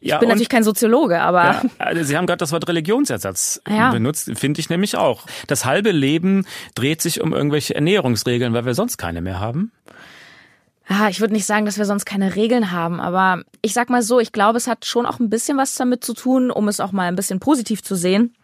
[0.00, 2.66] Ja, ich bin und- natürlich kein Soziologe, aber Ja, also Sie haben gerade das Wort
[2.66, 3.92] Religionsersatz Ja.
[3.92, 5.24] benutzt, finde ich nämlich auch.
[5.46, 9.70] Das halbe Leben dreht sich um irgendwelche Ernährungsregeln, weil wir sonst keine mehr haben.
[10.92, 14.02] Ja, ich würde nicht sagen, dass wir sonst keine Regeln haben, aber ich sag mal
[14.02, 16.80] so, ich glaube, es hat schon auch ein bisschen was damit zu tun, um es
[16.80, 18.34] auch mal ein bisschen positiv zu sehen.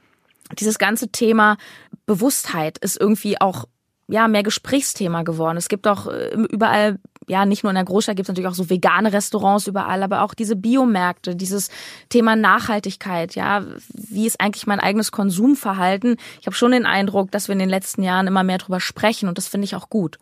[0.59, 1.59] Dieses ganze Thema
[2.07, 3.67] Bewusstheit ist irgendwie auch
[4.09, 5.59] ja mehr Gesprächsthema geworden.
[5.59, 8.55] Es gibt auch äh, überall ja, nicht nur in der Großstadt gibt es natürlich auch
[8.55, 11.71] so vegane Restaurants überall, aber auch diese Biomärkte, dieses
[12.09, 16.17] Thema Nachhaltigkeit, ja, wie ist eigentlich mein eigenes Konsumverhalten?
[16.41, 19.29] Ich habe schon den Eindruck, dass wir in den letzten Jahren immer mehr drüber sprechen
[19.29, 20.19] und das finde ich auch gut.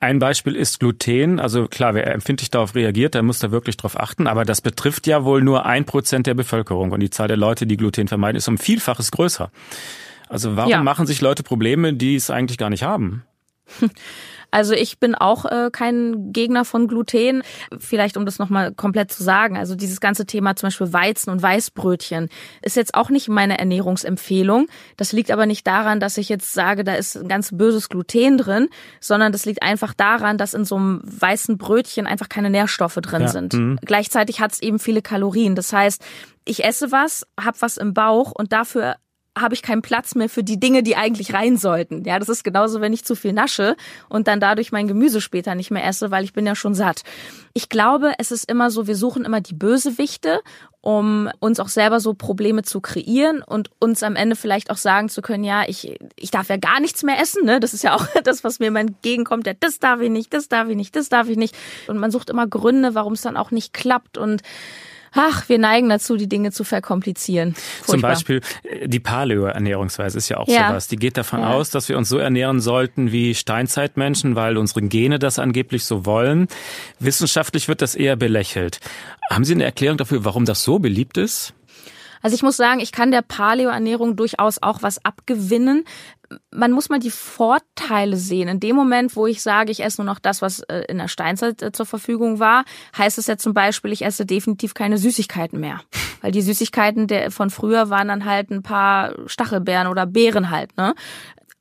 [0.00, 1.40] Ein Beispiel ist Gluten.
[1.40, 4.26] Also klar, wer empfindlich darauf reagiert, der muss da wirklich drauf achten.
[4.26, 6.92] Aber das betrifft ja wohl nur ein Prozent der Bevölkerung.
[6.92, 9.50] Und die Zahl der Leute, die Gluten vermeiden, ist um Vielfaches größer.
[10.28, 10.82] Also warum Ja.
[10.82, 13.24] machen sich Leute Probleme, die es eigentlich gar nicht haben?
[14.50, 17.42] Also ich bin auch äh, kein Gegner von Gluten.
[17.78, 19.56] Vielleicht um das nochmal komplett zu sagen.
[19.56, 22.28] Also dieses ganze Thema zum Beispiel Weizen und Weißbrötchen
[22.62, 24.66] ist jetzt auch nicht meine Ernährungsempfehlung.
[24.96, 28.38] Das liegt aber nicht daran, dass ich jetzt sage, da ist ein ganz böses Gluten
[28.38, 28.68] drin,
[29.00, 33.22] sondern das liegt einfach daran, dass in so einem weißen Brötchen einfach keine Nährstoffe drin
[33.22, 33.54] Ja, sind.
[33.54, 33.78] mhm.
[33.84, 35.54] Gleichzeitig hat es eben viele Kalorien.
[35.54, 36.02] Das heißt,
[36.44, 38.96] ich esse was, hab was im Bauch und dafür
[39.36, 42.04] habe ich keinen Platz mehr für die Dinge, die eigentlich rein sollten.
[42.04, 43.76] Ja, das ist genauso, wenn ich zu viel nasche
[44.08, 47.02] und dann dadurch mein Gemüse später nicht mehr esse, weil ich bin ja schon satt.
[47.52, 50.40] Ich glaube, es ist immer so, wir suchen immer die Bösewichte,
[50.80, 55.08] um uns auch selber so Probleme zu kreieren und uns am Ende vielleicht auch sagen
[55.08, 57.44] zu können, ja, ich, ich darf ja gar nichts mehr essen.
[57.44, 57.60] Ne?
[57.60, 59.46] Das ist ja auch das, was mir immer entgegenkommt.
[59.46, 61.56] Ja, das darf ich nicht, das darf ich nicht, das darf ich nicht.
[61.88, 64.42] Und man sucht immer Gründe, warum es dann auch nicht klappt und
[65.16, 67.54] Ach, wir neigen dazu, die Dinge zu verkomplizieren.
[67.54, 68.10] Zum Furchtbar.
[68.12, 70.68] Beispiel äh, die Paleo-Ernährungsweise ist ja auch Ja.
[70.68, 70.88] sowas.
[70.88, 71.52] Die geht davon Ja.
[71.54, 76.04] aus, dass wir uns so ernähren sollten wie Steinzeitmenschen, weil unsere Gene das angeblich so
[76.06, 76.48] wollen.
[77.00, 78.80] Wissenschaftlich wird das eher belächelt.
[79.30, 81.54] Haben Sie eine Erklärung dafür, warum das so beliebt ist?
[82.26, 85.84] Also ich muss sagen, ich kann der Paleo-Ernährung durchaus auch was abgewinnen.
[86.52, 88.48] Man muss mal die Vorteile sehen.
[88.48, 91.06] In dem Moment, wo ich sage, ich esse nur noch das, was äh, in der
[91.06, 92.64] Steinzeit äh, zur Verfügung war,
[92.98, 95.82] heißt es ja zum Beispiel, ich esse definitiv keine Süßigkeiten mehr.
[96.20, 100.76] Weil die Süßigkeiten der, von früher waren dann halt ein paar Stachelbeeren oder Beeren halt,
[100.76, 100.96] ne?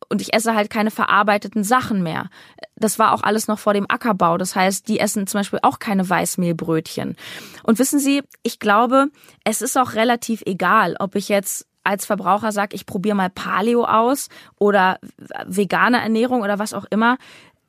[0.10, 2.30] Und ich esse halt keine verarbeiteten Sachen mehr.
[2.76, 4.38] Das war auch alles noch vor dem Ackerbau.
[4.38, 7.16] Das heißt, die essen zum Beispiel auch keine Weißmehlbrötchen.
[7.64, 9.08] Und wissen Sie, ich glaube,
[9.44, 13.86] es ist auch relativ egal, ob ich jetzt als Verbraucher sage, ich probiere mal Paleo
[13.86, 15.00] aus oder
[15.46, 17.18] vegane Ernährung oder was auch immer.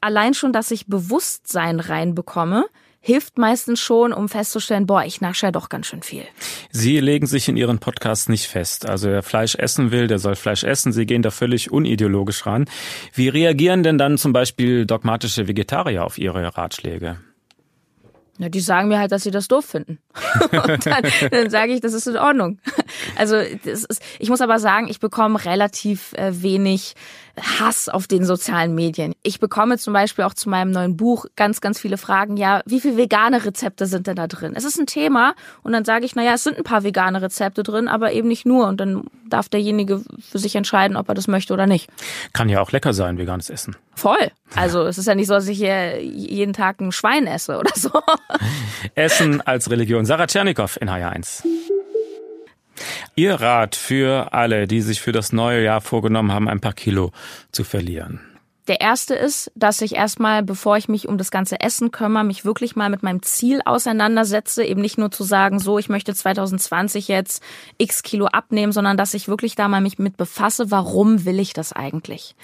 [0.00, 2.66] Allein schon, dass ich Bewusstsein reinbekomme,
[3.06, 6.24] hilft meistens schon, um festzustellen, boah, ich nasche ja doch ganz schön viel.
[6.72, 8.84] Sie legen sich in Ihren Podcasts nicht fest.
[8.84, 10.92] Also wer Fleisch essen will, der soll Fleisch essen.
[10.92, 12.64] Sie gehen da völlig unideologisch ran.
[13.14, 17.20] Wie reagieren denn dann zum Beispiel dogmatische Vegetarier auf Ihre Ratschläge?
[18.38, 19.98] Ja, die sagen mir halt, dass sie das doof finden.
[20.50, 22.58] Und dann, dann sage ich, das ist in Ordnung.
[23.16, 26.94] Also ist, ich muss aber sagen, ich bekomme relativ äh, wenig
[27.38, 29.14] Hass auf den sozialen Medien.
[29.22, 32.36] Ich bekomme zum Beispiel auch zu meinem neuen Buch ganz, ganz viele Fragen.
[32.36, 34.54] Ja, wie viele vegane Rezepte sind denn da drin?
[34.54, 37.62] Es ist ein Thema und dann sage ich, naja, es sind ein paar vegane Rezepte
[37.62, 38.66] drin, aber eben nicht nur.
[38.66, 41.90] Und dann darf derjenige für sich entscheiden, ob er das möchte oder nicht.
[42.32, 43.76] Kann ja auch lecker sein, veganes Essen.
[43.94, 44.30] Voll.
[44.54, 47.72] Also es ist ja nicht so, dass ich hier jeden Tag ein Schwein esse oder
[47.74, 47.90] so.
[48.94, 50.06] Essen als Religion.
[50.06, 51.42] Sarah Tschernikow in HR1.
[53.14, 57.12] Ihr Rat für alle, die sich für das neue Jahr vorgenommen haben, ein paar Kilo
[57.52, 58.20] zu verlieren.
[58.68, 62.44] Der erste ist, dass ich erstmal, bevor ich mich um das ganze Essen kümmere, mich
[62.44, 64.64] wirklich mal mit meinem Ziel auseinandersetze.
[64.64, 67.42] Eben nicht nur zu sagen, so, ich möchte 2020 jetzt
[67.78, 71.52] x Kilo abnehmen, sondern dass ich wirklich da mal mich mit befasse, warum will ich
[71.52, 72.34] das eigentlich?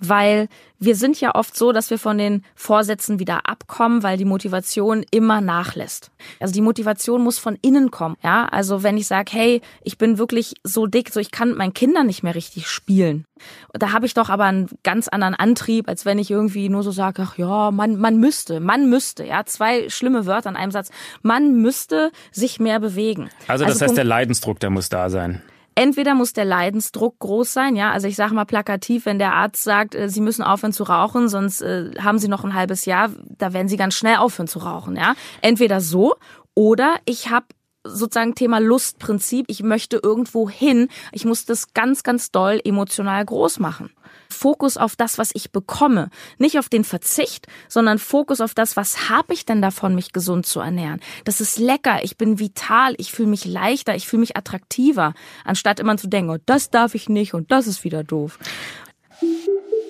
[0.00, 4.24] Weil wir sind ja oft so, dass wir von den Vorsätzen wieder abkommen, weil die
[4.24, 6.10] Motivation immer nachlässt.
[6.40, 8.16] Also die Motivation muss von innen kommen.
[8.22, 11.58] Ja, also wenn ich sage, hey, ich bin wirklich so dick, so ich kann mit
[11.58, 13.24] meinen Kindern nicht mehr richtig spielen.
[13.72, 16.90] Da habe ich doch aber einen ganz anderen Antrieb, als wenn ich irgendwie nur so
[16.90, 20.90] sage, ach ja, man, man müsste, man müsste, ja, zwei schlimme Wörter in einem Satz.
[21.22, 23.30] Man müsste sich mehr bewegen.
[23.48, 25.42] Also das heißt, Punkt- der Leidensdruck, der muss da sein.
[25.74, 29.64] Entweder muss der Leidensdruck groß sein, ja, also ich sage mal plakativ, wenn der Arzt
[29.64, 33.10] sagt, äh, Sie müssen aufhören zu rauchen, sonst äh, haben Sie noch ein halbes Jahr,
[33.38, 35.14] da werden Sie ganz schnell aufhören zu rauchen, ja.
[35.42, 36.14] Entweder so
[36.54, 37.46] oder ich habe
[37.84, 43.58] sozusagen Thema Lustprinzip, ich möchte irgendwo hin, ich muss das ganz, ganz doll emotional groß
[43.58, 43.90] machen.
[44.34, 49.08] Fokus auf das, was ich bekomme, nicht auf den Verzicht, sondern Fokus auf das, was
[49.08, 51.00] habe ich denn davon, mich gesund zu ernähren.
[51.24, 55.80] Das ist lecker, ich bin vital, ich fühle mich leichter, ich fühle mich attraktiver, anstatt
[55.80, 58.38] immer zu denken, oh, das darf ich nicht und das ist wieder doof.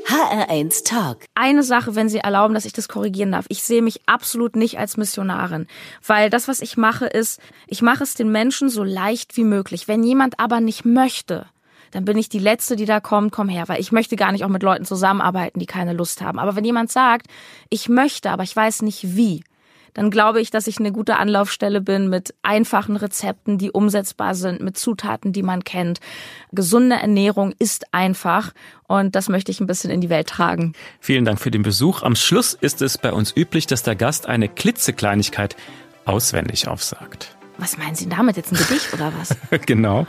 [0.06, 1.24] HR1 Talk.
[1.34, 3.46] Eine Sache, wenn Sie erlauben, dass ich das korrigieren darf.
[3.48, 5.66] Ich sehe mich absolut nicht als Missionarin,
[6.06, 9.88] weil das, was ich mache, ist, ich mache es den Menschen so leicht wie möglich.
[9.88, 11.46] Wenn jemand aber nicht möchte,
[11.94, 14.44] dann bin ich die Letzte, die da kommt, komm her, weil ich möchte gar nicht
[14.44, 16.40] auch mit Leuten zusammenarbeiten, die keine Lust haben.
[16.40, 17.28] Aber wenn jemand sagt,
[17.70, 19.44] ich möchte, aber ich weiß nicht wie,
[19.94, 24.60] dann glaube ich, dass ich eine gute Anlaufstelle bin mit einfachen Rezepten, die umsetzbar sind,
[24.60, 26.00] mit Zutaten, die man kennt.
[26.50, 28.52] Gesunde Ernährung ist einfach
[28.88, 30.72] und das möchte ich ein bisschen in die Welt tragen.
[30.98, 32.02] Vielen Dank für den Besuch.
[32.02, 35.54] Am Schluss ist es bei uns üblich, dass der Gast eine klitzekleinigkeit
[36.06, 37.36] auswendig aufsagt.
[37.56, 38.36] Was meinen Sie damit?
[38.36, 39.36] Jetzt ein Gedicht oder was?
[39.66, 40.06] genau.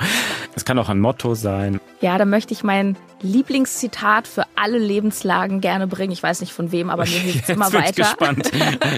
[0.56, 1.80] Es kann auch ein Motto sein.
[2.02, 6.12] Ja, da möchte ich mein Lieblingszitat für alle Lebenslagen gerne bringen.
[6.12, 8.04] Ich weiß nicht von wem, aber mir hilft es immer bin ich weiter.
[8.04, 8.52] gespannt.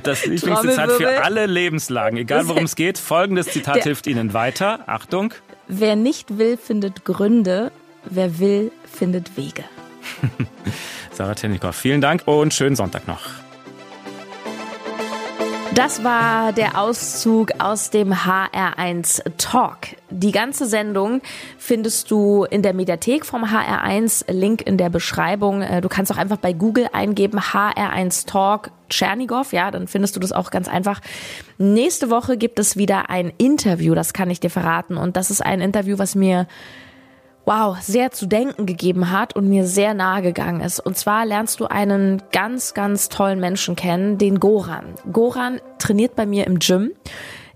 [0.04, 2.98] Das Lieblingszitat für alle Lebenslagen, egal worum es geht.
[2.98, 4.80] Folgendes Zitat hilft Ihnen weiter.
[4.88, 5.34] Achtung.
[5.68, 7.72] Wer nicht will, findet Gründe.
[8.06, 9.66] Wer will, findet Wege.
[11.12, 13.22] Sarah Tennikow, vielen Dank und schönen Sonntag noch.
[15.78, 19.89] Das war der Auszug aus dem HR1 Talk.
[20.09, 21.21] Die ganze Sendung
[21.59, 25.61] findest du in der Mediathek vom HR1, Link in der Beschreibung.
[25.61, 30.19] Äh, Du kannst auch einfach bei Google eingeben HR1 Talk Tschernigow, ja, dann findest du
[30.19, 30.99] das auch ganz einfach.
[31.59, 34.97] Nächste Woche gibt es wieder ein Interview, das kann ich dir verraten.
[34.97, 36.47] Und das ist ein Interview, was mir
[37.48, 40.82] wow, sehr zu denken gegeben hat und mir sehr nahe gegangen ist.
[40.82, 44.84] Und zwar lernst du einen ganz, ganz tollen Menschen kennen, den Goran.
[45.14, 46.91] Goran trainiert bei mir im Gym.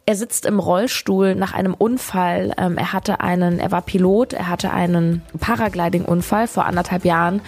[0.06, 2.54] Er sitzt im Rollstuhl nach einem Unfall.
[2.58, 7.42] Ähm, Er hatte einen, er war Pilot, er hatte einen Paragliding-Unfall vor anderthalb Jahren.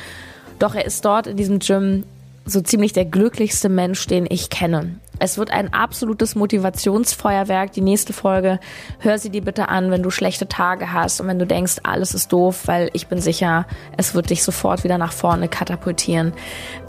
[0.59, 2.03] Doch er ist dort in diesem Gym
[2.45, 4.99] so ziemlich der glücklichste Mensch, den ich kenne.
[5.23, 7.71] Es wird ein absolutes Motivationsfeuerwerk.
[7.71, 8.59] Die nächste Folge,
[8.99, 12.13] hör sie dir bitte an, wenn du schlechte Tage hast und wenn du denkst, alles
[12.13, 13.65] ist doof, weil ich bin sicher,
[13.95, 16.33] es wird dich sofort wieder nach vorne katapultieren.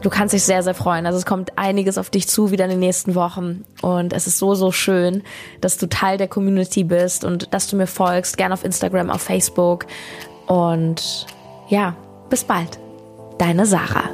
[0.02, 1.06] Du kannst dich sehr, sehr freuen.
[1.06, 4.40] Also es kommt einiges auf dich zu wieder in den nächsten Wochen und es ist
[4.40, 5.22] so, so schön,
[5.60, 9.22] dass du Teil der Community bist und dass du mir folgst, gerne auf Instagram, auf
[9.22, 9.86] Facebook
[10.48, 11.26] und
[11.68, 11.94] ja,
[12.30, 12.80] bis bald.
[13.38, 14.10] Deine Sarah.